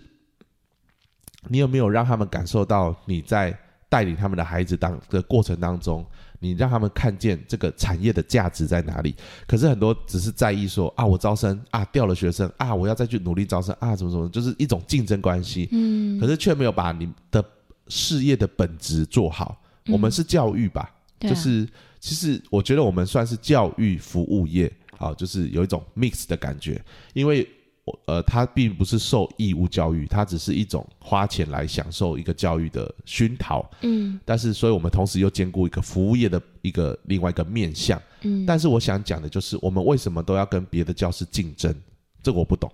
[1.48, 3.58] 你有没有让他们感受到你在
[3.90, 6.06] 带领他们的孩子当的过程当中，
[6.40, 9.16] 你让他们看见这个产业的价值在哪里？
[9.48, 15.68] 可是很多只是在意说啊，我招生啊掉了学生啊，我要再去努力招生啊，怎么怎么，就是一种竞争关系。
[15.72, 17.44] 嗯，可是却没有把你的
[17.88, 19.58] 事业的本质做好。
[19.88, 21.68] 我们是教育吧，对啊就是
[22.00, 26.82] 其实我觉得我们算是教育服务业，啊，就是有一种 mix 的感觉，
[27.14, 27.48] 因为
[27.84, 38.02] 我呃，它并不是受义务教育，它只是一种花钱来享受一个教育的熏陶，嗯但是所以我们同时又兼顾一个服务业的一个另外一个面向。
[38.22, 41.74] 嗯，但是我想讲的就是，我们为什么都要跟别的教师竞争？
[42.22, 42.72] 这个我不懂，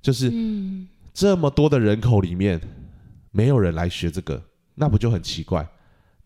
[0.00, 2.60] 就是嗯这么多的人口里面，
[3.32, 4.40] 没有人来学这个，
[4.76, 5.68] 那不就很奇怪？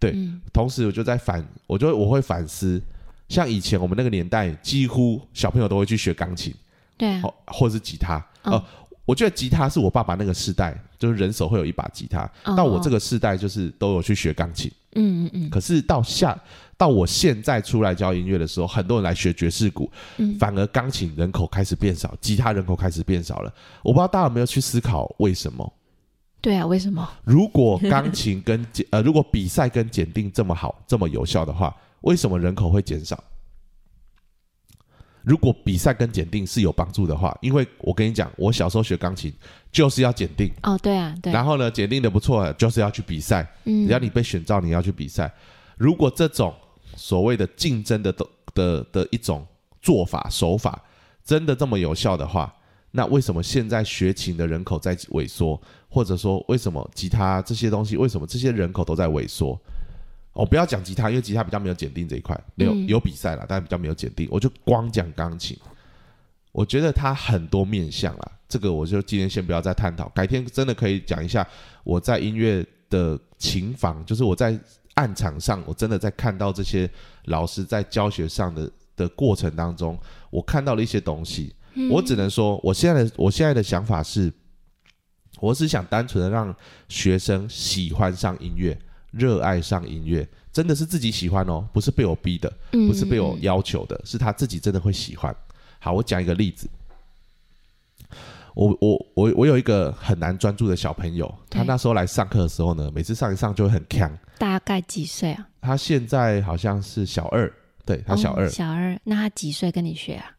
[0.01, 2.81] 对嗯同时，我就在反，我就我会反思，
[3.29, 6.55] 像以前我们那个年代，几乎小朋友都会去学钢琴，
[6.97, 8.17] 对啊，或或是吉他。
[8.45, 8.65] 哦呃，
[9.05, 12.31] 我觉得吉他是我爸爸那个世代，就是人手会有一把吉他。
[12.45, 14.71] 哦到我这个世代，就是都有去学钢琴。
[14.95, 16.37] 嗯嗯嗯可是到下
[16.77, 23.53] 到我现在出来教音乐的时候，很多人来学爵士鼓，嗯反而钢琴人口开始变少，吉他人口开始变少了。
[23.83, 25.73] 我不知道大家有没有去思考为什么？
[26.41, 27.09] 对啊，为什么？
[27.25, 33.23] 如果钢琴跟检呃，如果比赛跟检定这么好、这么有效的话，为什么人口会减少？
[35.23, 39.33] 如果比赛跟检定是有帮助的话，因为我跟你讲，我小时候学钢琴
[39.71, 45.31] 就是要检定，哦，对啊，对，然后呢，检定的不错，就是要去比赛，嗯只要你被选召，你要去比赛。
[45.77, 46.55] 如果这种
[46.97, 49.45] 所谓的竞争的的的的一种
[49.83, 50.83] 做法手法
[51.25, 52.55] 真的这么有效的话，
[52.93, 55.61] 那为什么现在学琴的人口在萎缩？
[55.89, 59.59] 或者说，为什么吉他这些东西，为什么这些人口都在萎缩？
[60.35, 64.29] 我、不要讲吉他，因为吉他比较没有检定这一块，没有、嗯有比赛了，但比较没有检定。
[64.31, 65.59] 我就光讲钢琴，
[66.53, 71.45] 我觉得它很多面向啦，这个我就今天先不要再探讨，改天真的可以讲一下
[71.83, 74.57] 我在音乐的琴房，就是我在
[74.95, 76.89] 暗场上，我真的在看到这些
[77.25, 79.99] 老师在教学上的的过程当中，
[80.31, 81.53] 我看到了一些东西。
[81.75, 84.33] 嗯我只能说，我现在的我现在的想法是，
[85.41, 86.55] 我只想单纯的让
[86.89, 88.79] 学生喜欢上音乐，
[89.11, 95.35] 热爱上音乐，真的是自己喜欢哦，不是被我逼的，不是被我嗯要求的，是他自己真的会喜欢。
[95.79, 96.69] 好，我讲一个例子。
[98.55, 104.11] 我我我我有一个很难专注的小朋友，他那时候来上课的时候呢，每次上一上就会很呛。
[104.37, 105.49] 大概几岁啊？
[105.61, 107.53] 他现在好像是小二，
[107.85, 110.33] 对他小二，哦小二，那他几岁跟你学啊？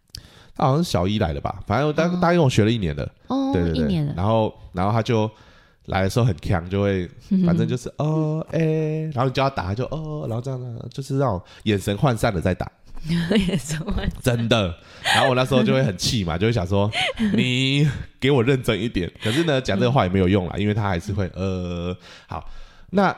[0.60, 5.30] 他好像是小一来的吧，反正我大哦大概跟我学了一年的，哦，对对对，一年，然后然后他就
[5.86, 7.10] 来的时候很强，就会
[7.45, 8.60] 反正就是哦哎、
[9.13, 12.69] 然后你叫他打他就哦，然后这样呢，就是那种眼神涣散的在打，
[13.48, 13.93] 也什么？
[14.22, 14.76] 真的。
[15.02, 16.91] 然后我那时候就会很气嘛， 就会想说
[17.34, 19.10] 你给我认真一点。
[19.24, 21.95] 可是呢，讲这个话也没有用啦，因为他还是会呃
[22.28, 22.48] 好。
[22.91, 23.15] 那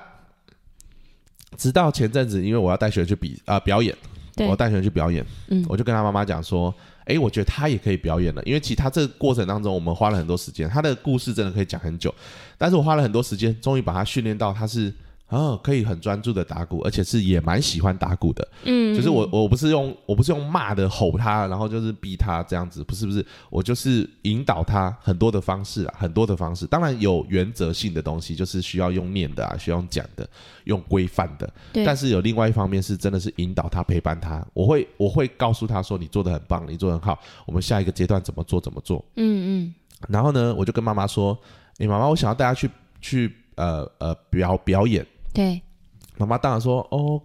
[1.57, 3.95] 直到前阵子，因为我要带学生去比啊、表演，
[4.35, 6.73] 对我，带学生去表演，嗯我就跟他妈妈讲说，
[7.05, 12.13] 诶，我觉得他也可以表演了，因为其实他这个过程当中，我们花了很多时间，他的故事真的可以讲很久，
[12.57, 14.93] 但是我花了很多时间，终于把他训练到他是
[15.31, 18.45] 啊，可以很专注的打鼓，而且是也蛮喜欢打鼓的。
[18.65, 26.67] 嗯，就是我我不是用我不是用骂的吼他，然后就是逼他这样子，不是不是，我就是引导他很多的方式啊，很多的方式。
[26.67, 30.29] 当然有原则性的东西，就是需要用念的啊，需要用讲的，
[30.65, 31.49] 用规范的。
[31.71, 39.01] 对，但是有另外一方面是真的是引导他陪伴他，我会我会告诉他说你做的很棒，你做的很好，我们下一个阶段怎么做怎么做。
[39.15, 39.73] 嗯嗯
[40.09, 41.37] 然后呢，我就跟妈妈说，
[41.77, 45.05] 诶，妈妈，我想要带他去去呃呃表表演。
[45.33, 45.61] 对，
[46.17, 47.21] 妈妈当然说哦，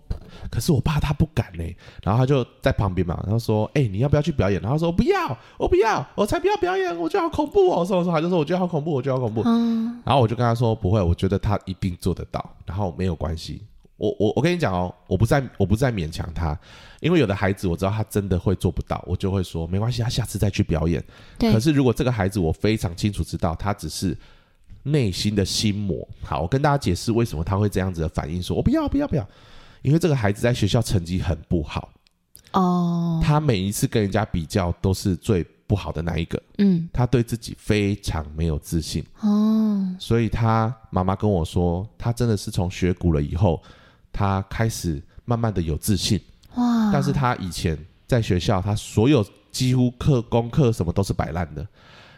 [0.51, 1.65] 可是我爸他不敢呢。
[2.03, 4.61] 然后他就在旁边嘛，然后说，哎、你要不要去表演？
[4.61, 7.85] 然后他说不要，我不要，我才不要表演，我觉得好恐怖哦。
[7.85, 9.43] 说说，他就说我觉得好恐怖，我觉得好恐怖。
[9.45, 13.63] 嗯然后我就跟他说不会，我觉得他一定做得到，然后没有关系。
[13.97, 16.57] 我我我跟你讲哦，我不再我不再勉强他，
[17.01, 21.03] 因为有的孩子我知道他真的会做不到，我就会说没关系，他下次再去表演。
[21.39, 24.17] 对可，是如果这个孩子我非常清楚知道他只是
[24.87, 29.29] 内心的心魔，好，我跟大家解释为什么他会这样子的反应，说我不要不要不要，
[29.83, 31.91] 因为这个孩子在学校成绩很不好，
[32.53, 36.89] 哦，他每一次跟人家比较都是最不好的那一个，嗯。
[36.93, 39.05] 他对自己非常没有自信。
[39.21, 43.61] 哦，所以他妈妈跟我说，他真的是从学鼓了以后，
[44.13, 46.21] 他开始慢慢的有自信。
[46.55, 51.67] 哇，但是他以前在学校，他所有几乎课功课什么都是摆烂的。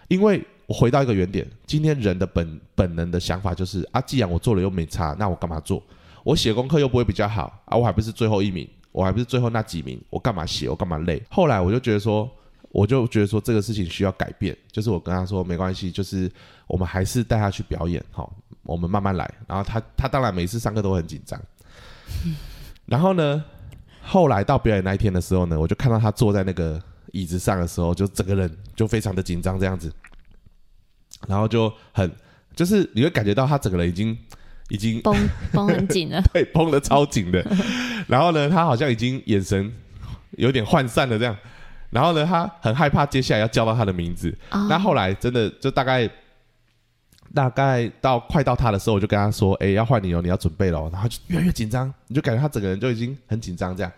[0.09, 5.83] 因为我回到一个原点，今天人的本本能的想法就是啊，既然我做了又没差，那我干嘛做？
[6.23, 10.69] 我写功课又不会比较好啊，我还不是最后一名，我还不是最后那几名，我干嘛写？
[10.69, 11.21] 我干嘛累？
[11.31, 12.31] 后来我就觉得说。
[12.71, 16.31] 我就觉得说这个事情需要改变，就是我跟他说没关系，就是
[16.67, 18.31] 我们还是带他去表演，好，
[18.63, 19.29] 我们慢慢来。
[19.47, 21.41] 然后他他当然每次上课都很紧张，
[22.85, 23.43] 然后呢，
[24.03, 26.79] 后来到表演那一天的时候呢，我就看到他坐在那个
[27.13, 29.91] 椅子上的时候，就整个人就非常的紧张这样子，
[31.27, 32.11] 然后就很
[32.55, 34.17] 就是你会感觉到他整个人已经
[34.69, 35.17] 已经绷
[35.53, 37.45] 绷很紧了， 对绷的超紧的，
[38.07, 39.73] 然后呢，他好像已经眼神
[40.33, 41.37] 有点涣散了这样，
[41.91, 46.09] 然后呢，他很害怕接下来要叫到他的名字，哦那后来真的就大概
[47.35, 53.93] 大概到快到他的时候，我就跟他说：“哎、要换你哦，你要准备了。”然后就越来越紧张，你就感觉他整个人就已经很紧张这样。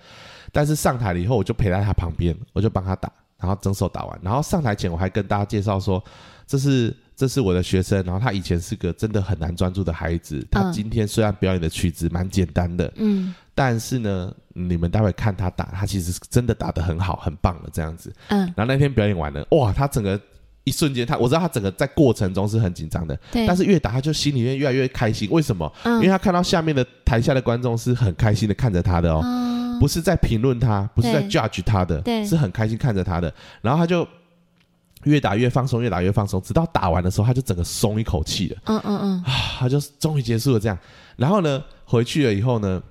[0.53, 4.19] 但是上台了以后，我就陪在他旁边，我就帮他打，然后整首打完。
[4.21, 6.03] 然后上台前，我还跟大家介绍说
[6.45, 10.43] ：“这是这是我的学生，然后他以前是个真的很难专注的孩子。
[10.51, 18.11] 他嗯今天虽然表演的曲子蛮简单的，嗯但是呢，你们待会看他打，他其实是真的打得很好，很棒的这样子。
[18.29, 20.19] 嗯，然后那天表演完了，哇，他整个
[20.65, 25.29] 一瞬间，他我知道他整个在过程中是很紧张的，对，但是越打他就心里面越来越开心。
[25.31, 25.71] 为什么？
[25.85, 33.31] 因为嗯他看到下面的台下的观众是很开心的看着他的哦，啊不是在评论他，不是在对 judge 他的，对是很开心看着他的。
[33.61, 34.09] 然后他就
[35.05, 38.57] 越打越放松，越打越放松，直到打完的时候，他就整个松一口气了。
[38.67, 40.79] 嗯嗯嗯，啊他就终于结束了这样。
[41.17, 42.83] 然后呢，回去了以后呢，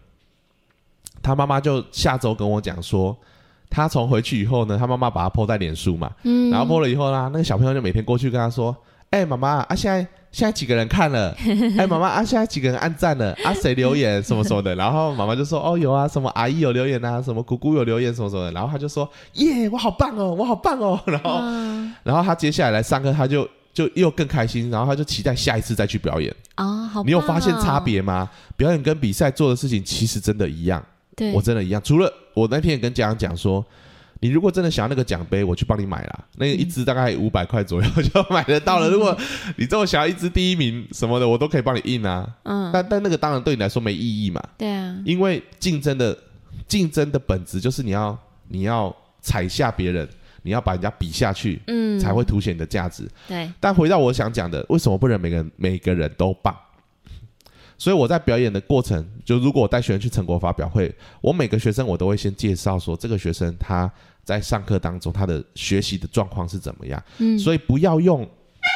[1.22, 3.16] 他妈妈就下周跟我讲说，
[3.70, 8.76] 他从回去以后呢，他妈妈把他 po 在脸书嘛，嗯，然后 po 了以后啦，那个小朋友就每天过去跟他说
[9.12, 11.36] ：“哎、妈妈啊，现在现在几个人看了？
[11.78, 13.32] 哎、妈妈啊，现在几个人按赞了？
[13.44, 21.00] 啊，谁留言 什么什么的？”然后妈妈就说：“哦，有啊，什么阿姨有留言啊，什么姑姑有留言什么什么的。”然后他就说：“耶，我好棒哦，我好棒哦。
[21.08, 26.34] ”然后嗯然后他接下来来上课，他就就又更开心，然后他就期待下一次再去表演。
[26.56, 27.80] 啊，好，你有发现差？
[27.80, 28.30] 别吗？
[28.56, 30.84] 表演跟比赛做的事情其实真的一样，
[31.16, 31.82] 对，我真的一样。
[31.84, 33.66] 除了我那天也跟家长讲说，
[34.22, 36.26] 你如果真的想要那个奖杯，我去帮你买啦。
[36.38, 38.90] 那个一支大概五百块左右就买得到了。
[38.90, 39.18] 如果
[39.56, 42.30] 你这么想要一支第一名什么的，我都可以帮你印啊。
[42.44, 46.18] 嗯，但但那个当然对你来说没意义嘛，对啊，因为竞争的
[46.68, 48.18] 竞争的本质就是你要
[48.50, 50.08] 你要踩下别人，
[50.44, 53.08] 你要把人家比下去，嗯，才会凸显你的价值。
[53.28, 56.54] 对，但回到我想讲的，为什么不能每个人每个人都棒？
[57.78, 63.90] 所以我在表演的过程，就如果我带学生去成果发表会，我每个学生我都会先介绍说，这个学生他
[64.30, 67.04] 在上课当中他的学习的状况是怎么样。
[67.18, 68.24] 嗯，所以不要用，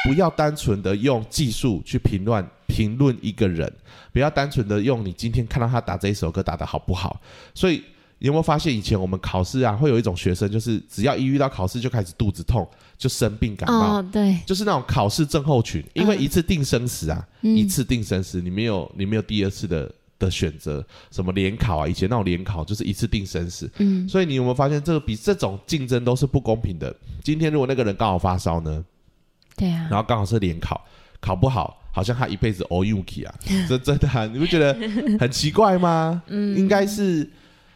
[0.04, 3.72] 不要单纯的用技术去评论评论一个人，
[4.12, 7.20] 不要单纯的用你今天看到他打这一首歌打得好不好。
[7.54, 7.84] 所以
[8.18, 13.98] 你有没有发现，以前我们考试啊，会有一种学生，就是只要一遇到考试就开始肚子痛，就生病感冒。
[13.98, 19.88] 哦，对，就是那种考试症候群，因为嗯一次定生死啊，嗯一次定生死，你没有你没有第二次的
[20.18, 26.94] 的选择，什么联考啊，以前那种联考就是一次定生死，嗯，所以你有没有发现，这个比这种竞争都是不公平的？
[27.22, 28.84] 今天如果那个人刚好发烧呢，
[29.56, 30.84] 对啊，然后刚好是联考，
[31.20, 33.34] 考不好，好像他一辈子 all you k 啊，
[33.68, 34.74] 这真的、啊，你不觉得
[35.18, 36.22] 很奇怪吗？
[36.28, 37.28] 嗯，应该是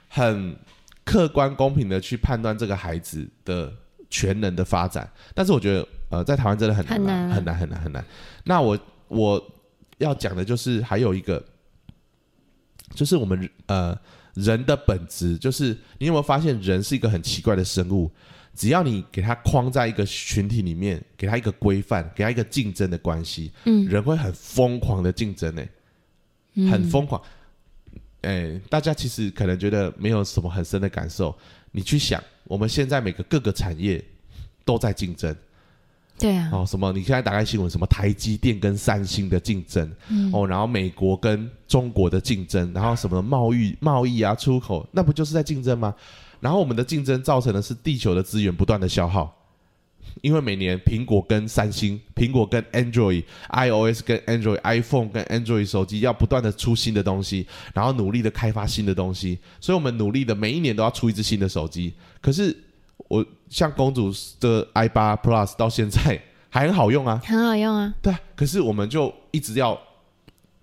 [0.09, 0.57] 很
[1.05, 3.73] 客观公平的去判断这个孩子的
[4.11, 7.35] 全能的发展，但是我觉得呃，在台湾真的很难啊、很难啊。
[7.35, 8.05] 很难很难很难。
[8.45, 8.79] 那我
[9.09, 9.43] 我
[9.99, 11.43] 要讲的就是还有一个
[12.99, 13.97] 就是我们呃
[14.35, 15.67] 人的本质，就是
[15.99, 18.11] 你有没有发现人是一个很奇怪的生物？
[18.57, 25.65] 只要你给他框在一个群体里面，给他一个规范，给他一个竞争的关系，嗯人会很疯狂的竞争呢、
[26.69, 27.23] 很疯狂。
[28.23, 31.33] 哎、大家其实可能觉得没有什么很深的感受，
[31.71, 34.05] 你去想，我们现在每个各个产业
[34.65, 35.33] 都在竞争
[36.19, 36.93] 对啊，哦，什么？
[36.93, 39.89] 你现在打开新闻，什么台积电跟三星的竞争，
[40.33, 45.95] 哦，然后美国跟中国的竞争，然后什么贸易贸易啊、出口，那不就是在竞争吗？
[46.41, 49.33] 然后我们的竞争造成的是地球的资源不断的消耗，
[50.21, 61.93] 因为每年苹果跟三星、苹果跟 Android、iOS 跟 Android、iPhone 跟 Android 手机要不断的出新的东西，然后努力的开发新的东西，所以我们努力的每一年都要出一只新的手机。
[62.21, 62.57] 可是
[63.09, 66.21] 我像公主的 i 八 Plus 到现在
[66.51, 67.95] 还很好用啊，很好用啊。
[68.03, 69.79] 对啊，可是我们就一直要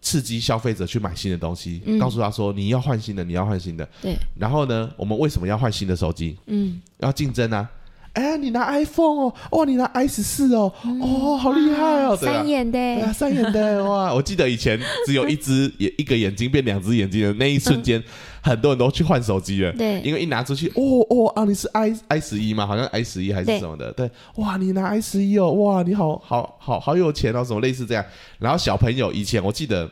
[0.02, 3.88] 刺激消费者去买新的东西，嗯告诉他说你要换新的，你要换新的。
[4.02, 6.38] 对，然后呢，我们为什么要换新的手机？
[6.48, 7.68] 嗯，要竞争啊！
[8.14, 10.72] 哎，你拿 iPhone 哦，哦，你拿 i 十四哦，
[11.02, 12.48] 哦，好厉害哦，三。
[12.48, 14.14] 眼对啊，的，三眼的哇！
[14.14, 18.02] 我记得以前只有一只眼 一个眼睛变两只眼睛的那一瞬间，
[18.46, 19.72] 很多人都去换手机了。
[19.74, 22.68] 对因为一拿出去，哦哦啊，你是 i i 十一吗？
[22.68, 23.92] 好像 i 十一还是什么的。
[23.94, 28.06] 对，哇，你拿 i 十一哦，哇，你好好好好有钱哦，什么类似这样。
[28.38, 29.90] 然后小朋友以前我记得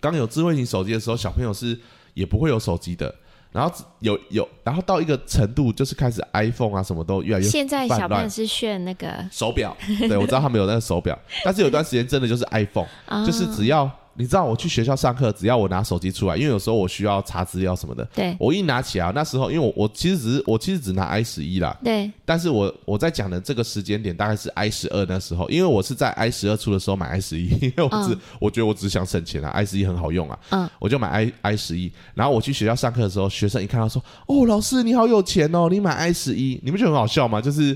[0.00, 1.78] 刚有智慧型手机的时候，小朋友是
[2.12, 3.14] 也不会有手机的。
[3.52, 9.76] 然后有有，然后到一个程度，就是开始 iPhone 啊什么都越来越现在小朋友是炫那个，手表，
[10.08, 35.92] 对我知道他们有那个手表， 但是有段时间真的就是 iPhone，、啊就是只要你知道我去学校上课，只要我拿手机出来，因为有时候我需要查资料什么的，对我一拿起来，那时候因为我我其实只是我其实只拿 i 十一啦，对，但是我我在讲的这个时间点大概是 i 十二那时候，因为我是在 i 十二出的时候买 i 十一， 因为我只、我觉得我只想省钱啊，i 十一很好用啊，嗯，我就买 i i 十一，然后我去学校上课的时候，学生一看到说，哦，老师你好有钱哦，你买
[35.94, 37.40] i 十一，你不觉得很好笑吗？
[37.40, 37.74] 就是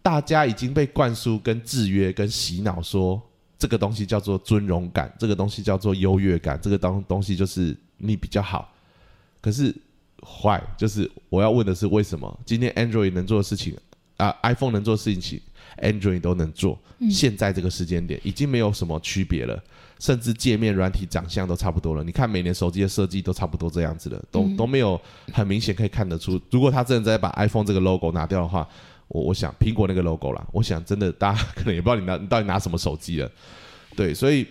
[0.00, 3.20] 大家已经被灌输、跟制约、跟洗脑说。
[3.62, 8.74] 这个东西叫做尊荣感，这个东西叫做优越感，这个东东西就是你比较好。
[9.40, 9.72] 可是
[10.20, 13.76] 坏，就是我要问的是，为什么今天 Android 能做的事情
[14.16, 15.40] 啊、i p h o n e 能做的事情
[15.80, 16.76] ，Android 都能做？
[17.08, 19.62] 现在这个时间点已经没有什么区别了，
[20.00, 22.02] 甚至界面、软体、长相都差不多了。
[22.02, 25.00] 你看每年手机的设计都差不多这样子了，都、都没有
[25.32, 26.40] 很明显可以看得出。
[26.50, 28.68] 如果他真的在把 iPhone 这个 logo 拿掉的话，
[29.12, 33.30] 我我想苹果那个 logo 啦，我想真的大家 可能也不知道你拿你到底拿什么手机了。
[33.94, 34.46] 对，所以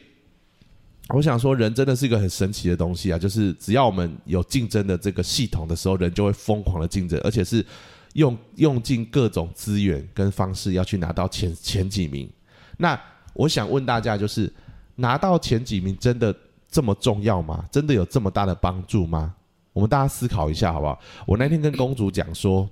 [1.09, 3.17] 我想说，人真的是一个很神奇的东西啊！
[3.17, 7.65] 就是只要我们有竞争的这个系统的时候，人就会疯狂的竞争，而且是
[8.13, 12.29] 用用尽各种资源跟方式要去拿到前前几名。
[12.77, 12.97] 那
[13.33, 14.51] 我想问大家，就是
[14.95, 16.33] 拿到前几名真的
[16.69, 17.65] 这么重要吗？
[17.71, 19.33] 真的有这么大的帮助吗？
[19.73, 20.99] 我们大家思考一下好不好？
[21.25, 22.69] 我那天跟公主讲说，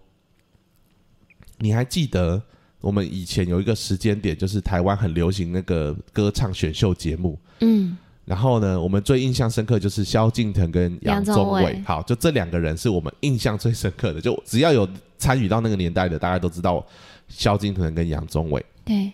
[1.59, 2.41] 你还记得
[2.81, 11.81] 我们以前有一个时间点，就是台湾很流行那个歌唱选秀节目，嗯，然后呢，我们最印象深刻就是萧敬腾跟杨宗纬。
[11.85, 14.21] 好，就这两个人是我们印象最深刻的。
[14.21, 14.87] 就只要有
[15.17, 16.85] 参与到那个年代的，大家都知道
[17.27, 18.65] 萧敬腾跟杨宗纬。
[18.85, 19.11] 对，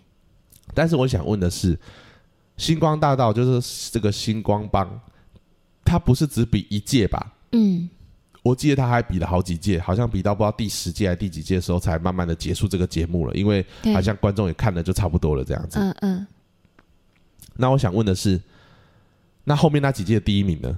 [0.74, 1.78] 但是我想问的是，
[2.58, 5.02] 星光大道就是这个星光帮，
[5.84, 7.34] 它不是只比一届吧？
[7.54, 7.90] 嗯，
[8.46, 13.34] 我记得他还比了好几届，好像比到不知道第十届还是第几届的时候，才慢慢的结束这个节目了。
[13.34, 15.80] 因为好像观众也看了就差不多了这样子。
[15.80, 16.28] 嗯嗯，
[17.56, 18.40] 那我想问的是，
[19.46, 20.78] 那后面那几届第一名呢？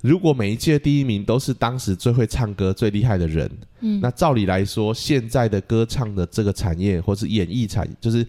[0.00, 3.50] 如果每一届第一名都是当时最会唱歌、最厉害的人，
[3.80, 8.24] 嗯那照理来说，现在的歌唱的这个产业，或是演艺产，就是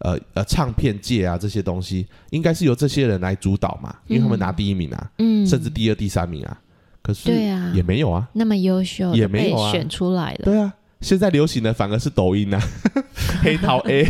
[0.00, 6.60] 呃呃唱片界啊这些东西，应该是由这些人来主导嘛，因为他们拿第一名啊，嗯，甚至第二、第三名啊。
[7.08, 7.72] 可是对啊。
[7.74, 9.72] 也没有啊，那么优秀也没有啊。
[9.72, 12.60] 选出来了，对啊，现在流行的反而是抖音啊，
[13.42, 14.02] 黑桃 A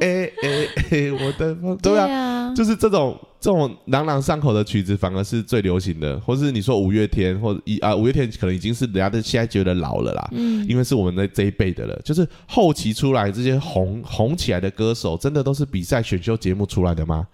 [0.00, 12.00] A A A，我的对啊，啊，就是这种这种朗朗上口的曲子，反而是最流行的，或是你说五月天，或者一啊五月天可能已经是人家的现在觉得老了啦，嗯，因为是我们的这一辈的了。
[12.04, 17.26] 就是后期出来这些红红起来的歌手，真的都是比赛选秀节目出来的吗？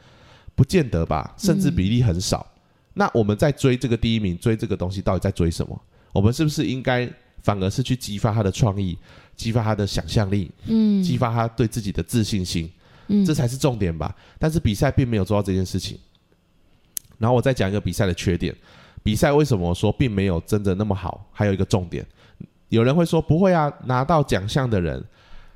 [0.55, 2.47] 不见得吧，甚至比例很少。
[2.95, 5.81] 那我们在追这个第一名，追这个东西到底在追什么？
[6.13, 7.09] 我们是不是应该
[7.43, 8.97] 反而是去激发他的创意，
[9.37, 12.71] 激发他的想象力，嗯激发他对自己的自信心？
[13.09, 14.15] 嗯这才是重点吧。
[14.39, 15.99] 但是比赛并没有做到这件事情。
[17.19, 18.55] 然后我再讲一个比赛的缺点，
[19.03, 21.29] 比赛为什么说并没有真的那么好？
[21.33, 22.07] 还有一个重点，
[22.69, 25.05] 有人会说不会啊，拿到奖项的人，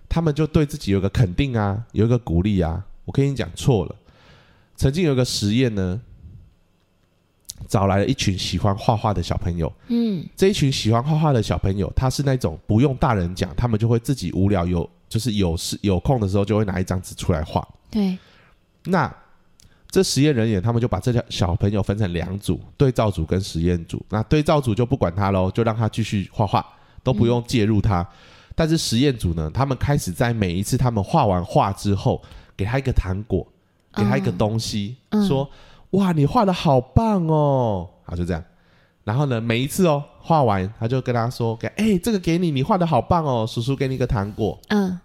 [0.08, 2.84] 他们就对自己有个肯定啊，有一个鼓励啊。
[3.04, 3.94] 我跟你讲错了，
[4.76, 6.00] 曾经有一个实验呢，
[7.66, 9.72] 找来了一群喜欢画画的小朋友。
[9.88, 17.66] 嗯这一群喜欢画画的小朋友，他是那种不用大人讲，他们就会自己无聊有就是有事有空的时候就会拿一张纸出来画。
[17.90, 18.16] 对，
[18.84, 19.12] 那
[19.90, 24.04] 这实验人员他们就把这条小朋友分成两组，对照组跟实验组。
[24.10, 26.64] 那对照组就不管他喽，就让他继续画画，
[27.02, 28.06] 都不用介入他。
[28.54, 32.20] 但是实验组呢，他们开始在每一次他们画完画之后，
[32.56, 33.46] 给他一个糖果，
[33.94, 35.48] 给他一个东西，嗯说
[35.90, 38.42] ：“哇，你画的好棒哦！”好，就这样。
[39.04, 44.98] 然后呢，每一次哦画完，他就跟他说：“给哎、这个给你，你画的好棒哦，叔叔给你一个糖果。”嗯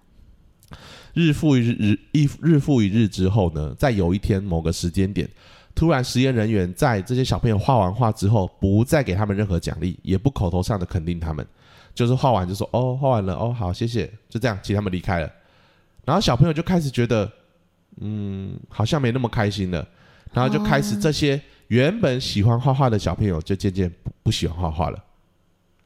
[1.14, 5.30] 日复一日，日一日复一日之后呢，在有一天某个时间点，
[5.76, 11.46] 突然实验人员在这些小朋友画完画之后，不再给他们任何奖励，也不口头上的肯定他们，
[11.94, 15.32] 就是画完就说哦，画完了，哦，好，谢谢，就这样，请他们离开了。
[16.04, 17.32] 然后小朋友就开始觉得，
[18.02, 19.88] 嗯，好像没那么开心了，
[20.34, 25.04] 然后就开始哦这些原本喜欢画画的小朋友，就渐渐不不喜欢画画了。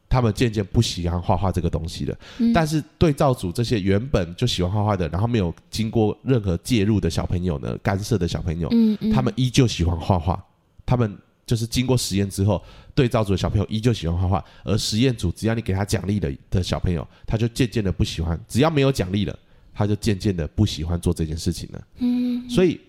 [0.10, 2.18] 他们渐渐不喜欢画画这个东西了。
[2.38, 10.42] 嗯但是对照组这些原本就喜欢画画的，然后没有经过任何介入的小朋友呢，干涉的小朋友，嗯嗯，他们依旧喜欢画画。
[10.86, 11.14] 他们
[11.46, 12.64] 就是经过实验之后，
[12.96, 18.40] 对照组的小朋友依旧喜欢画画，而实验组只要你给他奖励的的小朋友，他就渐渐的不喜欢。
[18.48, 19.38] 只要没有奖励了，
[19.74, 21.88] 他就渐渐的不喜欢做这件事情了。
[21.98, 22.80] 嗯所以，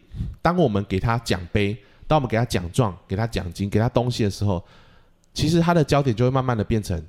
[0.43, 4.63] 当我们给他奖杯，当我们给他奖状、给他奖金、给他东西的时候，
[5.35, 7.01] 其实他的焦点就会慢慢的变成，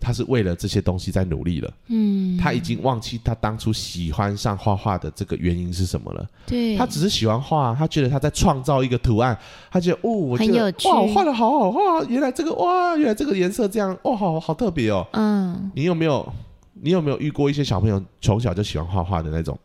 [0.00, 1.72] 他是为了这些东西在努力了。
[1.86, 6.26] 嗯，他已经忘记他当初喜欢上画画的这个原因是什么了。
[6.46, 9.36] 对，他只是喜欢画，他觉得他在创造一个图案，
[9.70, 15.06] 他觉得哦，我觉得哇，我画的好好画，原来这个哇，原来这个颜色这样，哦，好好特别哦。
[15.12, 16.32] 嗯你有没有
[16.74, 19.58] 你有没有遇过一些小朋友从小就喜欢画画的那种？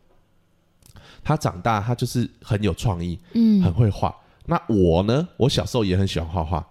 [1.24, 4.14] 他长大他就是很有创意，嗯很嗯会画。
[4.46, 5.26] 那我呢？
[5.38, 6.64] 我小时候也很喜欢画画，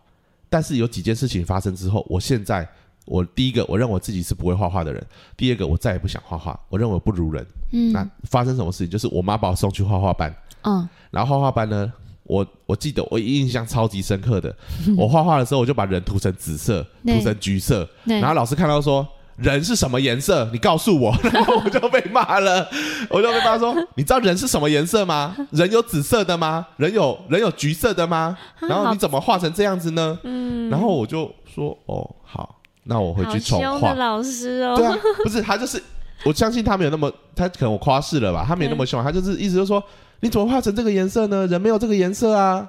[0.47, 2.67] 但是有几件事情发生之后，我现在
[3.05, 5.03] 我第一个我认为自己是不会画画的人，
[5.35, 7.43] 第二个我再也不想画画，我认为不如人。
[7.91, 8.89] 那嗯发生什么事情？
[8.91, 10.31] 就是我妈把我送去画画班，
[10.61, 11.91] 嗯然后画画班呢，
[12.25, 14.55] 我我记得我印象超级深刻的，
[14.95, 19.07] 我画画的时候我就把人涂成紫色，对涂成橘色，然后老师看到说。
[19.37, 20.47] 人是什么颜色？
[20.51, 22.67] 你告诉我， 然后我就被骂了。
[23.09, 25.35] 我就被骂说： “你知道人是什么颜色吗？
[25.51, 26.67] 人有紫色的吗？
[26.77, 28.37] 人有人有橘色的吗？
[28.59, 33.93] 然后你怎么画成这样子呢？”嗯，然后我就说：“哦，好，那我回去重画。
[33.93, 35.81] 老师哦，对啊，不是他就是，
[36.23, 39.83] 我相信他没有那么，他可能我夸饰了吧，他没有那么凶，他就是意思就是说，
[40.19, 41.47] 你怎么画成这个颜色呢？
[41.47, 42.67] 人没有这个颜色啊，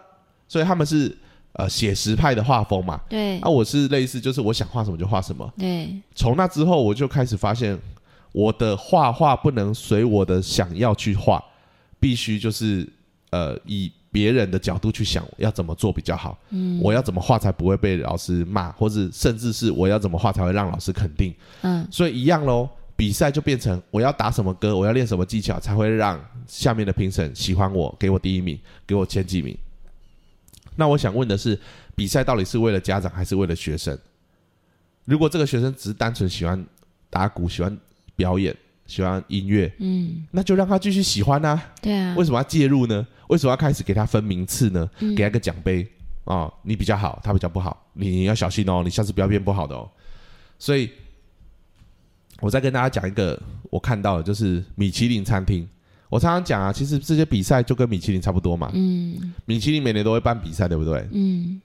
[0.48, 1.14] 所以他们是
[1.54, 5.52] 呃写实派的画风嘛，对啊，我是类似就是我想画什么就画什么。
[5.58, 7.78] 对，从那之后，我就开始发现，
[8.32, 11.42] 我的画画不能随我的想要去画，
[12.00, 12.88] 必须就是
[13.30, 21.32] 呃以别人的角度去想要怎么做比较好，嗯我要怎么画才不会被老师骂，或者甚至是我要怎么画才会让老师肯定。
[21.62, 29.56] 嗯所以一样喽，比赛就变成我要打什么歌，我要练什么技巧，才会让下面的评审喜欢我，给我第一名，给我前几名。
[30.76, 31.58] 那我想问的是，
[31.94, 33.96] 比赛到底是为了家长还是为了学生？
[35.04, 36.64] 如果这个学生只是单纯喜欢
[37.10, 37.76] 打鼓、喜欢
[38.16, 38.56] 表演、
[38.86, 41.62] 喜欢音乐，嗯，那就让他继续喜欢啊。
[41.80, 43.06] 对啊，为什么要介入呢？
[43.28, 44.90] 为什么要开始给他分名次呢？
[45.00, 45.86] 嗯给他个奖杯
[46.24, 49.90] 啊、你比较好，他比较不好，你要小心哦，你下次不要变不好的哦。
[50.58, 50.90] 所以，
[52.40, 53.38] 我再跟大家讲一个
[53.70, 55.68] 我看到的，就是米其林餐厅。
[56.14, 58.70] 我常常讲啊，其实这些比赛就跟米其林差不多嘛。
[58.72, 61.04] 嗯米其林每年都会办比赛，对不对？
[61.10, 61.60] 嗯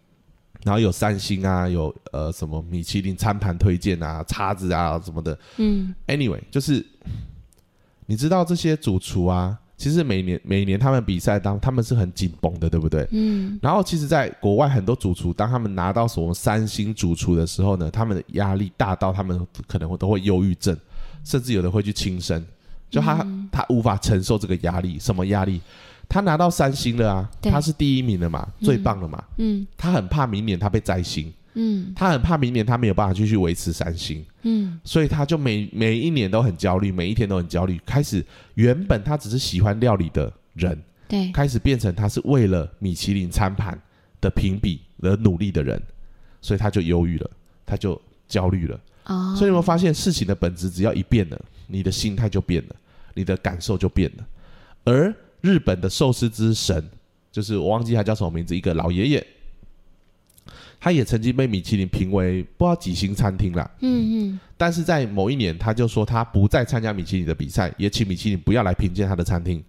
[0.64, 5.38] 然后有三星啊，有呃什么米其林餐盘推荐啊、叉子啊什么的。
[5.58, 6.84] 嗯 Anyway，就是
[8.08, 13.08] 你知道这些主厨啊，其实每年每年他们比赛当他们是很紧绷的，对不对？
[13.12, 20.76] 嗯然后其实，在国外很多主厨，当他们拿到什么三星主厨的时候呢，他们的压力大到他们可能会都会忧郁症，
[21.24, 22.44] 甚至有的会去轻生，
[22.90, 24.98] 就他、他无法承受这个压力。
[25.00, 25.62] 什么压力？
[26.08, 29.24] 他拿到三星了啊，他是第一名了嘛，最棒了嘛。
[29.38, 34.26] 嗯他很怕明年他被摘星，嗯他很怕明年他没有办法继续维持三星。
[34.42, 37.80] 嗯所以他就每每一年都很焦虑，每一天都很焦虑。
[37.86, 38.26] 开始
[38.56, 43.80] 原本他只是喜欢料理的人，对，开始变成他是为了米其林餐盘
[44.20, 45.80] 的评比而努力的人，
[46.42, 47.30] 所以他就忧郁了，
[47.68, 48.80] 他就焦虑了。
[49.06, 51.40] 哦，所以你有没有发现，事情的本质只要一变了，
[51.72, 52.76] 你的心态就变了，
[53.14, 54.28] 你的感受就变了。
[54.84, 56.84] 而日本的寿司之神，
[57.32, 59.28] 就是我忘记他叫什么名字，一个老爷爷，
[60.80, 63.70] 他也曾经被米其林评为不知道几星餐厅啦。
[63.82, 69.64] 嗯嗯但是在某一年，他就说他不再参加米其林的比赛，也请米其林不要来评鉴他的餐厅。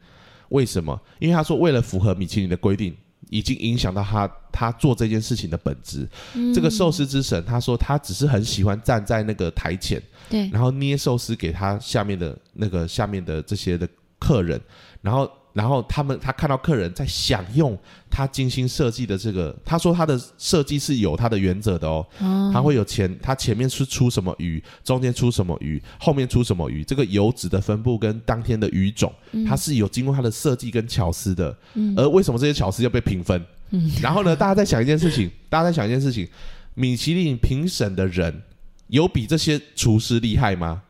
[0.48, 1.00] 为什么？
[1.20, 2.96] 因为他说为了符合米其林的规定，
[3.30, 6.06] 已经影响到他他做这件事情的本质。
[6.34, 14.60] 嗯这个寿司之神他说他只是很喜欢站在那个台前，对，然后捏寿司给他下面的那个下面的这些的客人，
[15.00, 17.76] 然后然后他们他看到客人在享用
[18.08, 29.12] 他精心设计的这个，他说他的设计是有他的原则的哦，哦，他会有前他前面是出什么鱼，中间出什么鱼，后面出什么鱼，这个油脂的分布跟当天的鱼种，
[29.46, 31.56] 它是有经过它的设计跟巧思的。
[31.74, 33.44] 嗯而为什么这些巧思要被评分？
[33.70, 36.28] 嗯 然后呢，大家在想一件事情， 大家在想一件事情，
[36.74, 38.42] 米其林评审的人
[38.88, 40.82] 有比这些厨师厉害吗？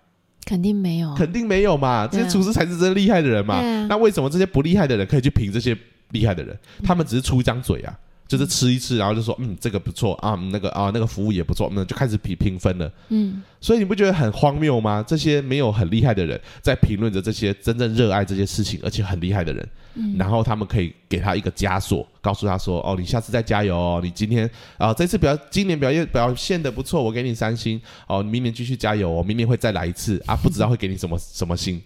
[0.44, 3.54] 肯定没有，肯定没有嘛，这些厨师才是真厉害的人嘛。
[3.56, 5.76] 啊那为什么这些不厉害的人可以去评这些
[6.10, 6.54] 厉害的人？
[6.78, 7.96] 嗯他们只是出一张嘴啊，
[8.30, 12.88] 就是吃一次，然后就说嗯这个不错啊，嗯那个啊那个服务也不错，那就开始比评分了。
[13.08, 15.04] 嗯，所以你不觉得很荒谬吗？
[15.04, 31.82] 这些没有很厉害的人在评论着这些真正热爱这些事情而且很厉害的人，嗯然后他们可以给他一个枷锁，告诉他说：“哦，你下次再加油哦，你今天啊、这次表今年表现表现的不错，我给你三星哦，明年继续加油哦，明年会再来一次啊，不知道会给你什么什么星，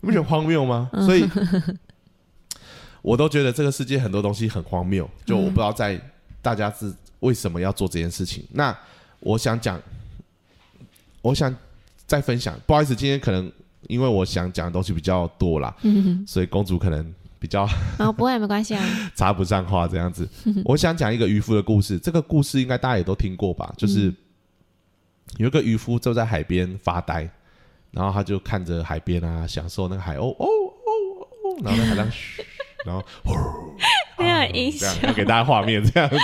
[0.00, 0.88] 你不觉得荒谬吗？
[1.04, 1.28] 所以。
[3.08, 5.98] 我都觉得这个世界很多东西很荒谬，就我不知道在
[6.42, 8.44] 大家是为什么要做这件事情。
[8.52, 8.76] 那
[9.20, 9.80] 我想讲，
[11.22, 11.54] 我想
[12.06, 13.50] 再分享，不好意思，今天可能
[13.86, 15.74] 因为我想讲的东西比较多啦，
[16.26, 17.66] 所以公主可能比较
[17.98, 18.84] 哦，不会，没关系啊，
[19.16, 20.28] 插不上话这样子。
[20.62, 23.72] 我想讲一个渔夫的故事，这个故事应该大家也都听过吧？
[23.78, 24.12] 就是
[25.38, 27.26] 有一个渔夫坐在海边发呆，
[27.90, 30.92] 然后他就看着海边啊，享受那个海鸥哦哦
[31.44, 32.44] 哦，然后在海上嘘，
[32.84, 33.34] 然后呼，
[34.22, 36.16] 没有音响要给大家画面 这样子，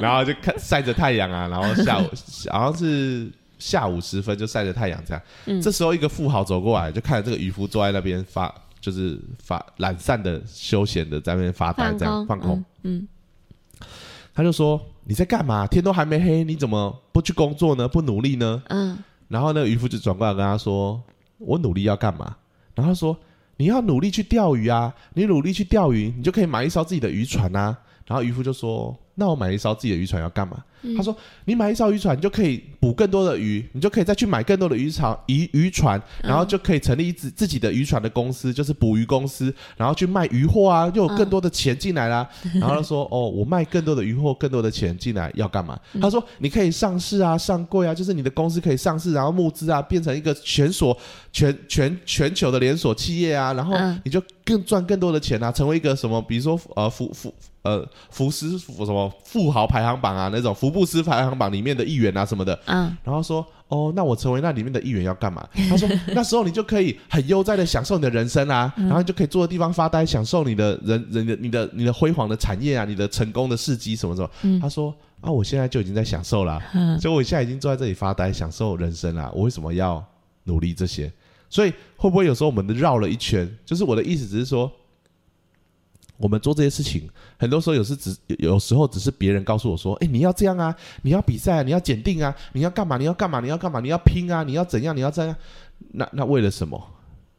[0.00, 2.04] 然后就看晒着太阳啊，然后下午
[2.50, 5.22] 好像是下午时分就晒着太阳这样。
[5.46, 12.62] 嗯这时候一个富豪走过来，就看着这个渔夫坐在那边发，就是发懒散的、休闲的在那边发呆，这样，放空。
[12.82, 13.06] 嗯，
[14.34, 15.66] 他就说：“你在干嘛？
[15.66, 17.88] 天都还没黑，你怎么不去工作呢？
[17.88, 21.02] 不努力呢嗯嗯，？”然后那个渔夫就转过来跟他说
[21.38, 22.36] ：“我努力要干嘛？”
[22.76, 23.18] 然后他说
[23.58, 24.94] ：“你要努力去钓鱼啊！
[25.12, 30.64] 你努力去钓鱼，你就可以买一艘自己的渔船啊。”然后渔夫就说：“那我买一艘自己的渔船要干嘛？”
[30.96, 31.16] 他说
[31.46, 42.28] ：“你买一艘渔船，你就可以捕更多的鱼，你就可以再去买更多的渔场渔渔船，然后就可以成立自自己的渔船的公司，就是捕鱼公司，然后去卖渔货啊，又有更多的钱进来啦。
[42.54, 50.96] 然后他说：“哦，我卖更多的渔货，更多的钱进来要干嘛？”他说：“你可以上市啊，上柜啊，就是你的公司可以上市，然后募资啊，变成一个全所
[51.32, 53.98] 全全全球的连锁企业啊，然后嗯。
[54.04, 74.60] 你就更赚更多的钱啊，成为一个什么，比如说呃福福呃福斯福什么富豪排行榜啊那种福布斯排行榜里面的一员啊什么的。”嗯，然后说：“哦，那我成为那里面的一员要干嘛？”他说：“那时候你就可以很悠哉的享受你的人生啊，然后你就可以坐的地方发呆，享受你的人人的你的你的辉煌的产业啊，你的成功的事迹什么什么。
[74.60, 76.60] 他说：“啊，我现在就已经在享受啦、
[77.00, 80.04] 所以我现在已经坐在这里发呆，享受人生了、我为什么要
[80.44, 81.12] 努力这些？
[81.50, 83.48] 所以会不会有时候我们绕了一圈？
[83.64, 84.70] 就是我的意思只是说。”
[86.18, 87.08] 我们做这些事情，
[87.38, 92.98] 很多时候有时只有时候只是别人告诉我说：“哎、你要这样啊，你要比赛啊，你要检定啊，你要干嘛？
[92.98, 93.40] 你要干嘛？
[93.40, 93.80] 你要干嘛？
[93.80, 94.94] 你要拼啊，你要怎样？
[94.94, 95.34] 你要这样？
[95.92, 96.78] 那那为了什么？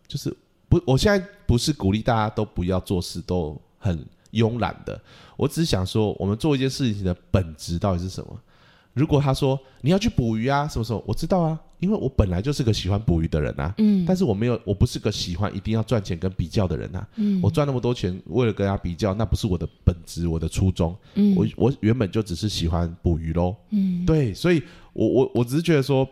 [0.07, 0.35] 就是
[0.67, 4.99] 不，我现在不是鼓励大家都不要做事，都很慵懒的。
[5.35, 8.39] 我只是想说，我们做一件事情的本质到底是什么？
[8.93, 11.03] 如果他说你要去捕鱼啊，什么时候？
[11.07, 13.73] 我知道啊，因为我本来就是个喜欢捕鱼的人啊。
[13.77, 17.07] 嗯，但是我没有，我不是个喜欢一定要赚钱跟比较的人啊。
[17.15, 20.95] 嗯我赚那么多钱，为了跟他比较，那不是我的本质，我的初衷。
[21.13, 23.55] 嗯我我原本就只是喜欢捕鱼喽。
[23.69, 24.61] 嗯对，所以
[24.93, 26.07] 我我我只是觉得说，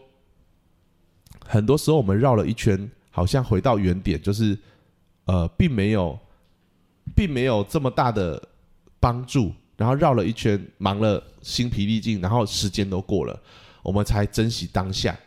[1.45, 4.57] 很多时候我们绕了一圈，好像回到原点，就是
[5.25, 6.17] 呃，并没有，
[7.15, 8.41] 并没有这么大的
[8.99, 13.39] 帮助，然后绕了一圈，忙了心疲力尽，然后时间都过了，
[13.83, 15.17] 我们才珍惜当下，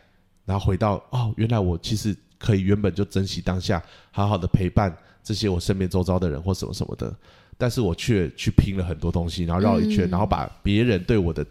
[0.45, 3.81] 然后回到哦，原来我其实可以原本就珍惜当下，
[4.11, 7.15] 好好的陪伴这些我身边周遭的人或什么什么的，
[7.57, 11.45] 但是我却去拼了很多东西，然后绕了一圈，嗯然后把别人对我的，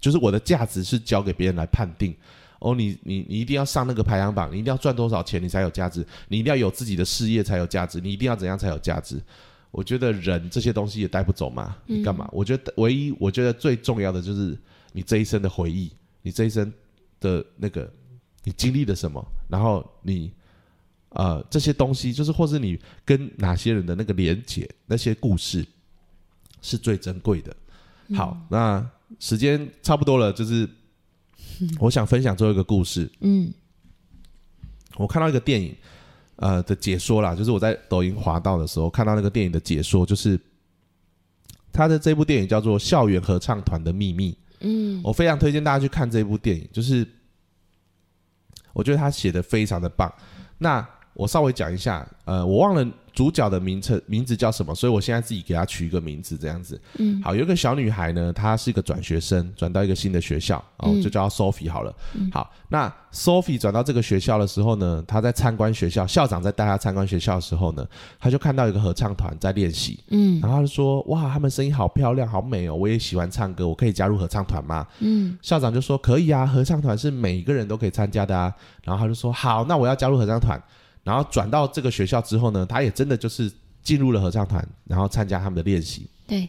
[0.00, 2.14] 就是我的价值是交给别人来判定。
[2.60, 9.20] 哦，你你你一定要上那个排行榜，你一定要赚多少钱你才有价值，你一定要有自己的事业才有价值，你一定要怎样才有价值？
[9.72, 12.28] 我觉得人这些东西也带不走嘛，你干嘛？
[12.30, 14.56] 我觉得唯一我觉得最重要的就是
[14.92, 15.90] 你这一生的回忆，
[16.22, 16.72] 你这一生
[17.18, 17.90] 的那个
[18.44, 20.30] 你经历了什么，然后你
[21.08, 25.66] 呃这些东西，就是或是你跟哪些人的那个连结，那些故事
[26.60, 27.56] 是最珍贵的。
[28.14, 28.86] 好，那
[29.18, 30.68] 时间差不多了，就是
[31.80, 33.10] 我想分享最后一个故事。
[33.20, 33.52] 嗯
[34.96, 35.74] 我看到一个电影，
[36.42, 40.36] 呃的解说啦，就是我在抖音滑到的时候看到那个电影的解说，就是
[41.72, 47.06] 他的这部电影叫做《校园合唱团的秘密》，嗯我非常推荐大家去看这部电影，就是
[48.72, 50.12] 我觉得他写的非常的棒。
[50.58, 50.84] 那
[51.22, 56.80] 我稍微讲一下，呃，我忘了主角的名称名字叫什么，所以我现在自己给他取一个名字，这样子。
[56.98, 61.94] 嗯好，有一个小女孩呢，她是一个转学生，转到一个新的学校，哦，嗯就叫她 Sophie 好了。
[62.32, 67.86] 好，那 Sophie 转到这个学校的时候呢，她在参观学校，校长在带她参观学校的时候呢，
[68.18, 78.52] 她就看到一个合唱团在练习，嗯然后她就说：“哇，他们声音好漂亮，好美哦，我也喜欢唱歌，我可以加入合唱团吗？”嗯校长就说：“可以啊，合唱团是每个人都可以参加的啊。”
[78.82, 80.58] 然后她就说：“好，那我要加入合唱团。”
[81.04, 83.50] 然后转到这个学校之后呢，他也真的就是
[83.82, 86.06] 进入了合唱团，然后参加他们的练习。
[86.26, 86.48] 对，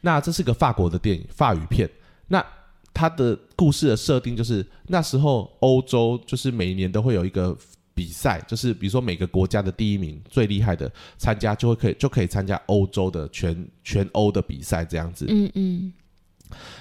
[0.00, 1.88] 那这是个法国的电影，法语片。
[2.28, 2.44] 那
[2.92, 7.56] 它的故事的设定就是那时候欧洲就是每一年都会有一个
[7.94, 15.26] 比赛，就是比如说每个国家的第一名最厉害的参加就会可以就可以参加欧洲的全全欧的比赛这样子。
[15.28, 15.92] 嗯嗯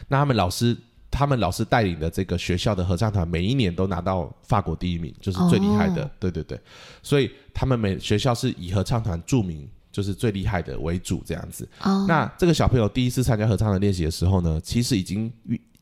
[0.07, 0.75] 那他们老师
[1.09, 6.03] 他们老师带领的这个学校的合唱团，每一年都拿到法国第一名，就是最厉害的。
[6.03, 6.59] 哦对对对，
[7.01, 11.67] 所以他们每学校是以合唱团著名，就是最厉害的为主这样子。
[11.81, 15.31] 哦，那这个小朋友第一次参加合唱团练习的时候呢，其实已经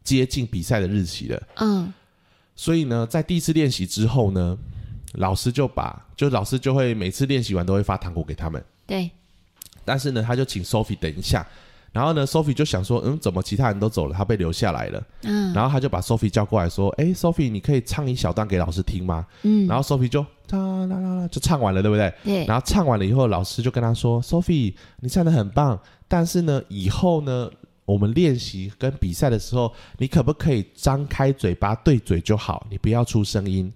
[0.04, 1.44] 接近比赛的日期了。
[1.56, 1.92] 嗯
[2.56, 4.58] 所以呢，在第一次练习之后呢，
[5.16, 8.64] 老师就把就老师就会每次练习完都会发糖果给他们。
[8.88, 9.12] 对，
[9.84, 11.46] 但是呢，他就请 Sophie 等一下。
[11.96, 15.02] 然后呢，Sophie 就想说，嗯，怎么其他人都走了，他被留下来了？
[15.24, 20.20] 嗯然后他就把 Sophie 叫过来说：“哎，Sophie，你可以唱一小段给老师听吗？”嗯，然后 Sophie 就
[20.50, 22.14] 啦啦啦啦就唱完了，对不对？
[22.26, 25.80] 对，然后唱完了以后，老师就跟他说：“Sophie，你唱的很棒，
[26.10, 27.50] 但是呢，以后呢，
[27.86, 33.72] 我们练习跟比赛的时候，你可不可以张开嘴巴对嘴就好，你不要出声音。”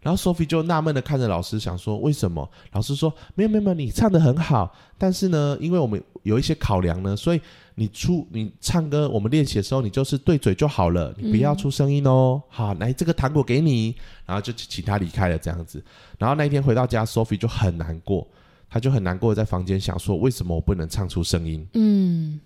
[0.00, 2.48] 然后 Sophie 就纳闷的看着老师，想说为什么？
[2.72, 7.40] 老师说：“没有没有没有，你唱的很好，但是呢，因为我们有一些考量呢，所以
[7.74, 12.42] 你出你唱歌，我们练习的时候，你就是对嘴就好了，你不要出声音哦。
[12.48, 13.94] 好，来这个糖果给你，
[14.24, 15.82] 然后就请他离开了这样子。
[16.18, 18.26] 然后那一天回到家，Sophie 就很难过，
[18.70, 21.66] 他就很难过的在房间想说，为什么我不能唱出声音？
[21.74, 22.40] 嗯。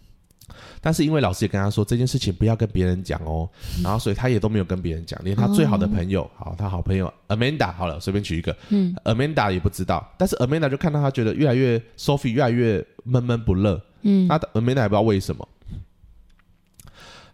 [0.80, 3.46] 但是因为老师也跟他说这件事情不要跟别人讲哦，
[3.84, 8.56] 然后所以他也都没有跟别人讲，连他最好的朋友，好，他好朋友 Amanda 好了，随便取一个。
[8.70, 13.78] 嗯，Amanda 也不知道，但是 Amanda 就看到他觉得越来越 Sophie 越来越闷闷不乐，
[14.08, 15.46] 嗯那 Amanda 也不知道为什么。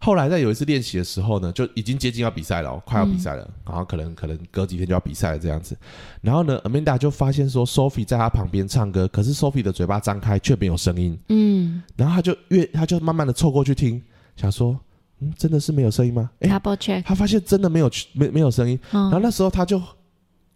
[0.00, 5.74] 后来在有一次练习的时候呢，就已经接近要比赛了哦，快要比赛了，然后可能可能隔几天就要比赛了这样子。
[6.20, 11.18] 然后呢，Amanda 就发现说，Sophie 在他旁边唱歌，可是 Sophie 的嘴巴张开却没有声音。
[11.30, 14.02] 嗯然后他就越他就慢慢的凑过去听，
[14.36, 14.78] 想说，
[15.20, 16.30] 嗯，真的是没有声音吗？
[16.40, 18.78] 诶，，double check，他发现真的没有没没有声音。
[18.90, 19.80] 然后嗯那时候他就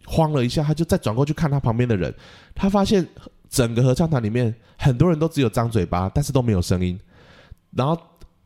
[0.05, 2.13] 慌了一下，他就再转过去看他旁边的人，
[2.53, 3.03] 他发现
[3.49, 6.99] 整个合唱团里面很多人都只有张嘴巴，但是都没有声音。
[7.71, 7.97] 然后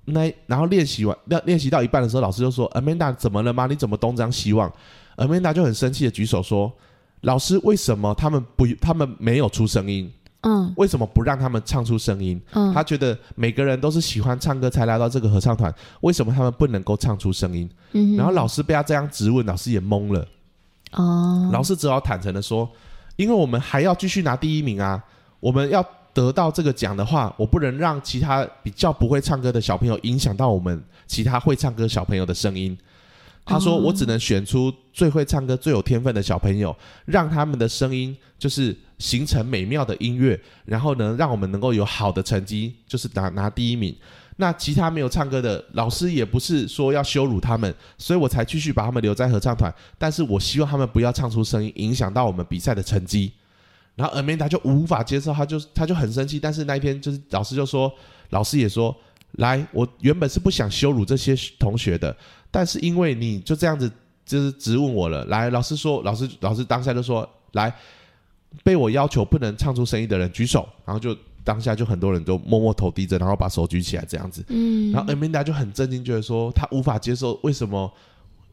[0.05, 3.67] 那然后练习完练练习到一半的时候，老师就说：“Amanda 怎么了吗？
[3.67, 4.71] 你怎么东张西望
[5.17, 6.71] ？”Amanda 就很生气的举手说
[7.21, 10.11] ：“老师，为什么他们不他们没有出声音？
[10.45, 17.69] 嗯为什么不让他们唱出声音？”嗯，他觉得每个人都是喜欢唱歌才来到这个合唱团，为什么他们不能够唱出声音？
[17.93, 20.27] 嗯然后老师被他这样质问，老师也懵了。
[20.91, 22.69] 哦，老师只好坦诚的说，
[23.15, 25.03] 因为我们还要继续拿第一名啊，
[25.39, 32.77] 我们要得到这个奖的话，我不能让其他比较不会唱歌的小朋友影响到我们其他会唱歌小朋友的声音。
[33.45, 43.93] 他说：“哦我只能选出最会唱歌、最有天分的小朋友，让他们的声音就是形成美妙的音乐，然后呢，让我们能够有好的成绩，就是拿拿第一名。
[44.37, 49.73] 那其他没有唱歌的老师也不是说要羞辱他们，所以我才继续把他们留在合唱团。
[49.97, 53.31] 但是我希望他们不要唱出声音，影响到我们比赛的成绩。
[53.95, 56.39] 然后 Amanda 就无法接受，他就他就很生气。
[56.39, 57.93] 但是那一天就是老师就说，
[58.31, 58.95] 老师也说，
[59.33, 62.15] 来，我原本是不想羞辱这些同学的，
[62.49, 63.91] 但是因为你就这样子
[64.25, 67.71] 就是质问我了，来，老师说，老师老师当下就说，来，
[68.63, 74.43] 被我要求不能唱出声音的人举手，然后就当下就很多人都默默头低着，然后把手举起来这样子。
[74.47, 77.91] 嗯，然后 Amanda 就很震惊，觉得说他无法接受为什么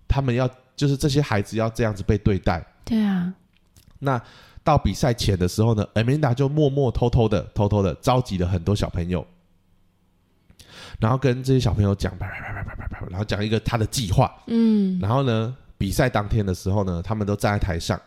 [0.08, 2.64] 他们要就是这些孩子要这样子被对待。
[2.84, 3.32] 对啊，
[3.98, 4.20] 那
[4.64, 9.26] 到比赛前的时候呢，Amanda 就默默偷偷的、偷偷的召集了很多小朋友，
[10.98, 14.30] 然后跟这些小朋友讲，啪啪啪啪啪啪啪，然后讲一个他的计划。
[14.46, 18.00] 嗯然后呢，比赛当天的时候呢，他们都站在台上，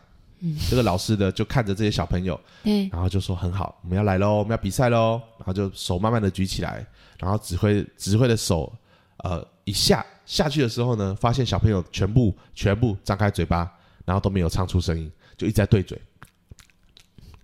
[0.46, 6.86] 嗯这个老师呢就看着这些小朋友，对，然后就说很好，我们要来喽，我们要比赛喽，然后就手慢慢的举起来，
[7.18, 8.72] 然后指挥指挥的手，
[9.18, 13.72] 呃，一下下去的时候呢，发现小朋友全部全部张开嘴巴，
[14.04, 15.98] 然后都没有唱出声音，就一直在对嘴，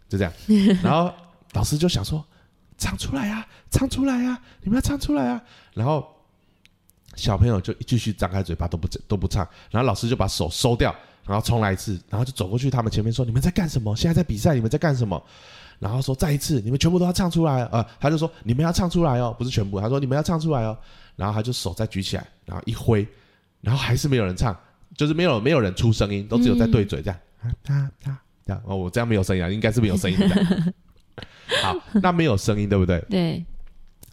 [0.09, 0.33] 就这样，
[0.83, 1.09] 然后
[1.53, 2.21] 老师就想说，
[2.77, 5.41] 唱出来啊，唱出来啊，你们要唱出来啊。
[5.73, 6.05] 然后
[7.15, 10.93] 小朋友就继续张开嘴巴都不都不唱，然后老师就把手收掉，
[11.29, 13.95] 然后重来一次，然后就走过去他们前面说：“你们在干什么？
[13.95, 15.23] 现在在比赛，你们在干什么？”
[15.77, 20.75] 然后说：“再一次，你们全部都要唱出来。”呃，他就说：“你们要唱出来哦，不是全部。”他说：“你们要唱出来哦。”
[21.15, 23.07] 然后他就手再举起来，然后一挥，
[23.61, 24.57] 然后还是没有人唱，
[24.97, 27.19] 就是没有没有人出声音，都只有在对嘴这样。
[27.63, 30.73] 他他这样哦，我这样没有声音啊，应该是没有声音的。
[31.61, 32.99] 好，那没有声音，对不对？
[33.07, 33.45] 对。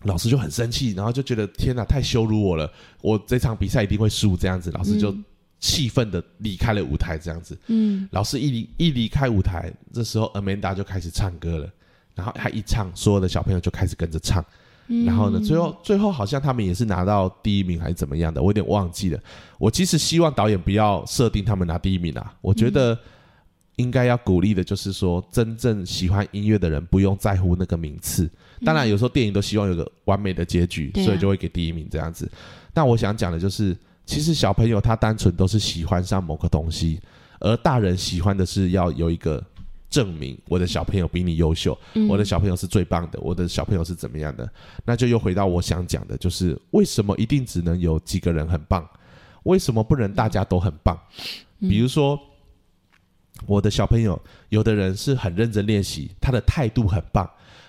[0.03, 2.71] 老师就很生气，然后就觉得天哪，太羞辱我了！
[3.01, 5.13] 我这场比赛一定会输，这样子，老师就
[5.59, 7.59] 气愤的离开了舞台，这样子。
[7.67, 8.09] 嗯。
[8.13, 11.71] 老师一离一离开舞台，这时候 Amanda 就开始唱歌了，
[12.15, 14.45] 然后他一唱，所有的小朋友就开始跟着唱。
[15.05, 19.21] 然后呢，最后最后好像他们也是拿到第一名还是怎么样的，我有点忘记了。
[19.59, 22.99] 我其实希望导演不要设定他们拿第一名啊，我觉得。
[23.77, 28.27] 应该要鼓励的就是说，真正喜欢音乐的人不用在乎那个名次。
[28.65, 32.27] 当然，有时候电影都希望有个完美的结局，所以就会给第一名这样子。
[32.73, 33.77] 但我想讲的就是，
[34.07, 36.99] 其实小朋友他单纯都是喜欢上某个东西，
[37.41, 39.45] 而大人喜欢的是要有一个
[39.91, 41.79] 证明，我的小朋友比你优秀，
[42.09, 44.49] 我的小朋友是最棒的，我的小朋友是怎么样的？
[44.85, 48.89] 那就又回到我想讲的，就是为什么一定只能有几个人很棒？
[49.43, 50.99] 为什么不能大家都很棒？
[51.61, 52.19] 比如说。
[53.45, 57.23] 我的小朋友，有的人是很认真练习，他的态度很棒；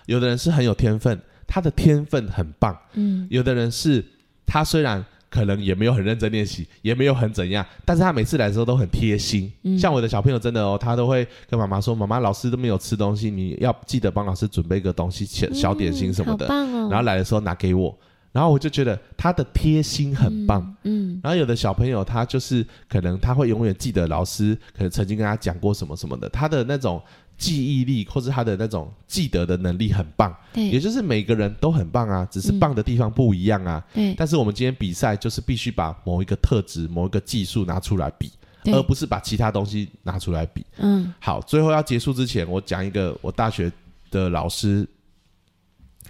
[0.05, 2.75] 有的人是很有天分，他的天分很棒。
[2.93, 4.03] 嗯，有的人是
[4.45, 9.51] 他虽然可能也没有很认真练习，也没有很怎样，但是他每次来的时候都很贴心。
[9.77, 16.47] 像我的小朋友真的哦，他都会跟妈妈说：“妈妈，老师都没有吃东西，你要记得帮老师准备个东西，小小点心什么的。”
[16.89, 17.97] 然后来的时候拿给我。
[18.33, 27.01] 然后我就觉得他的贴心很棒，嗯，然后有的小朋友他就是可能他会永远记得老师可能曾经跟他讲过什么什么的，他的那种
[27.37, 34.13] 记忆力或是他的那种记得的能力很棒，对，也就是每个人都很棒啊，只是棒的地方不一样啊，对。
[34.15, 38.31] 但是我们今天比赛就是必须把某一个特质、某一个技术拿出来比，
[38.65, 40.65] 而不是把其他东西拿出来比。
[40.77, 43.71] 嗯，好，最后要结束之前，我讲一个我大学
[44.09, 44.87] 的老师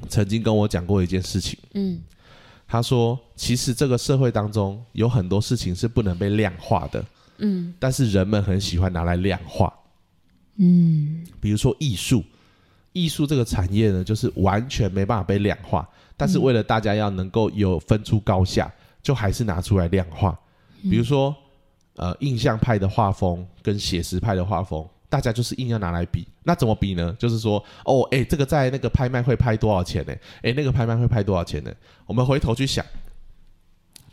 [0.07, 2.01] 曾经跟我讲过一件事情，嗯。
[2.69, 7.05] 他说：“其实这个社会当中有很多事情是不能被量化的，
[7.38, 9.73] 嗯，但是人们很喜欢拿来量化，
[10.58, 12.24] 嗯，比如说艺术，
[12.93, 20.38] 艺术这个产业呢，就是完全没办法被量化，但是为了大家要能够有分出高下，就还是拿出来量化，
[20.84, 21.36] 比如说，
[21.95, 27.16] 呃，印象派的画风跟写实派的画风。”大家就是硬要拿来比，那怎么比呢？
[27.18, 30.14] 就是说，哦，哎，这个在那个拍卖会拍多少钱呢？
[30.41, 31.74] 哎，那个拍卖会拍多少钱呢？
[32.05, 32.86] 我们回头去想，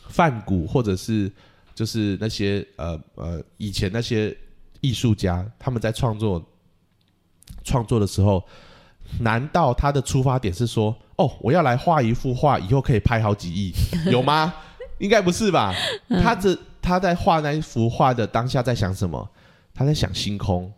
[0.06, 1.28] 梵谷或者是
[1.74, 4.32] 就是那些呃呃以前那些
[4.84, 6.44] 艺术家，他们在创作
[7.62, 8.44] 创作的时候，
[9.20, 13.72] 难道他的出发点是说，哦，我要来画一幅画，以后可以拍好几亿，
[14.12, 14.52] 有吗？
[14.98, 15.74] 应该不是吧？
[16.22, 19.28] 他这他在画那一幅画的当下在想什么？
[19.72, 20.72] 他在想星空。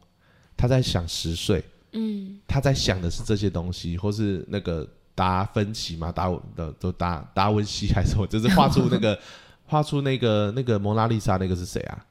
[0.58, 9.20] 他在想十岁，嗯，他在想的是这些东西，或是那个达芬奇嘛，达的都达达文西还是我，就是画出那个
[9.68, 12.06] 画出那个那个蒙娜丽莎那个是谁啊？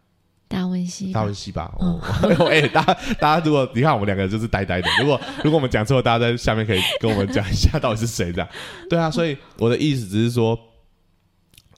[0.47, 1.73] 达文西，达文西吧。
[1.79, 1.99] 哦，
[2.49, 8.47] 哎，大家大家如果你看我们两个就是呆呆的，如果 如果我们讲错，大家在下面可以跟我们讲一下到底是谁这样。
[8.89, 10.57] 对啊，所以我的意思只是说，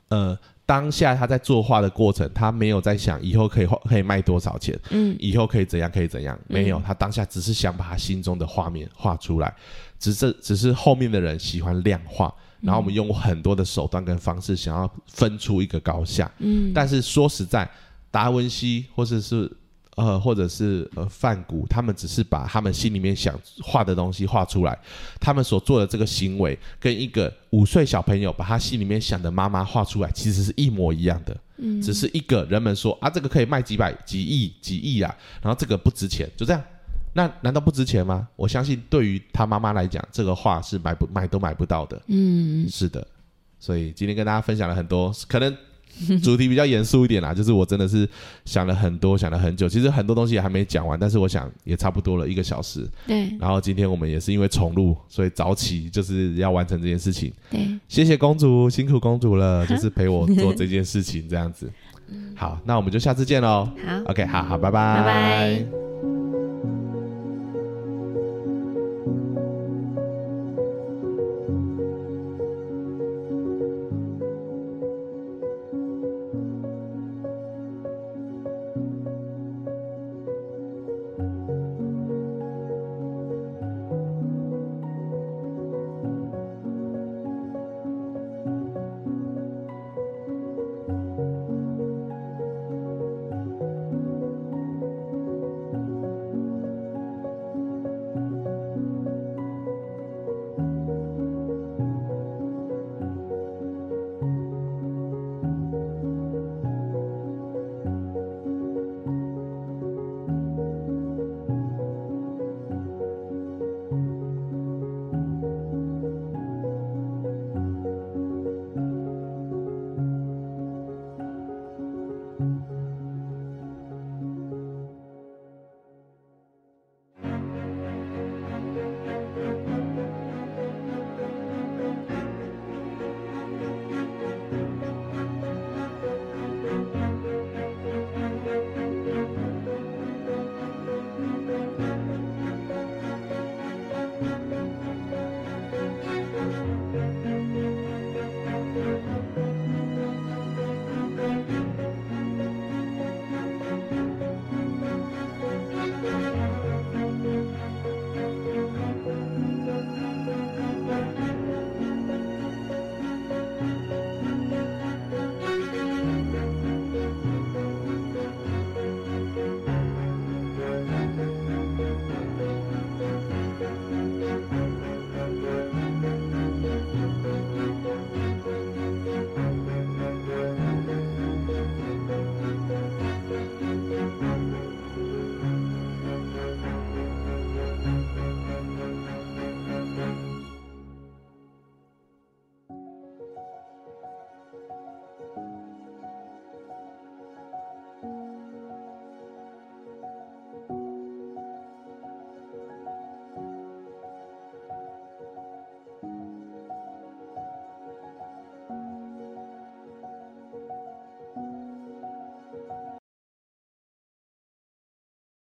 [0.09, 0.38] 呃。
[0.68, 9.55] 当下他在作画的过程，他没有在想以后可以画可以卖多少钱，嗯，以后可以怎样可以怎样，没有，他当下只是想把他心中的画面画出来，
[9.97, 17.65] 只是只是后面的人喜欢量化，然后我们用很多的手段跟方式想要分出一个高下，嗯，但是说实在，
[18.12, 19.51] 达文西或者是。
[19.97, 23.34] 呃，或者是呃，范谷，他们只是把他们心里面想
[23.64, 24.78] 画的东西画出来，
[25.20, 31.36] 他们所做的这个行为，跟一个五岁小朋友把他心里面想的妈妈画出来，其实是一模一样的。
[31.55, 36.64] 嗯，只是一个人们说啊，这个可以卖几百、几亿、几亿啊，然后这个不值钱，就这样。
[37.14, 38.28] 那难道不值钱吗？
[38.36, 41.99] 我相信对于他妈妈来讲，这个画是买不买都买不到的。
[42.05, 43.08] 嗯，是的。
[43.60, 45.58] 所以今天跟大家分享了很多，可能。
[46.24, 48.08] 主题比较严肃一点啦，就是我真的是
[48.45, 49.68] 想了很多，想了很久。
[49.68, 52.88] 其实很多东西也还没讲完，但是我想也差不多了一个小时。
[53.06, 53.30] 对。
[53.39, 57.32] 然后今天我们也是因为重录，所以早起就是要完成这件事情。
[57.50, 57.68] 对。
[57.88, 61.72] 谢谢公主，辛苦公主了，就是陪我做这件事情这样子。
[62.36, 63.70] 好，那我们就下次见喽。
[63.86, 64.12] 好。
[64.12, 64.95] OK，好好，拜拜。
[64.98, 66.16] 拜拜。